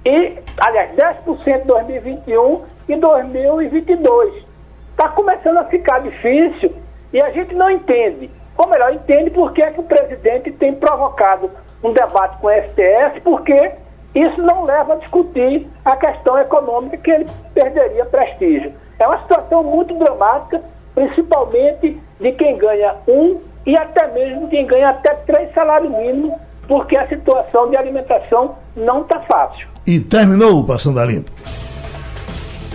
[0.04, 4.44] e, aliás, 10% em 2021 e 2022.
[4.90, 6.72] Está começando a ficar difícil
[7.12, 8.30] e a gente não entende.
[8.56, 11.50] Ou melhor, entende por que, é que o presidente tem provocado
[11.82, 13.72] um debate com o STF, porque
[14.14, 18.72] isso não leva a discutir a questão econômica que ele perderia prestígio.
[18.98, 20.60] É uma situação muito dramática,
[20.94, 26.32] principalmente de quem ganha um e até mesmo quem ganha até três salários mínimos,
[26.68, 29.66] porque a situação de alimentação não está fácil.
[29.86, 31.32] E terminou o Passando a Limpo.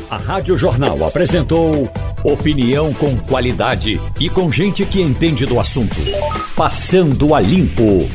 [0.10, 1.88] A Rádio Jornal apresentou
[2.24, 5.96] opinião com qualidade e com gente que entende do assunto.
[6.56, 8.08] Passando a Limpo.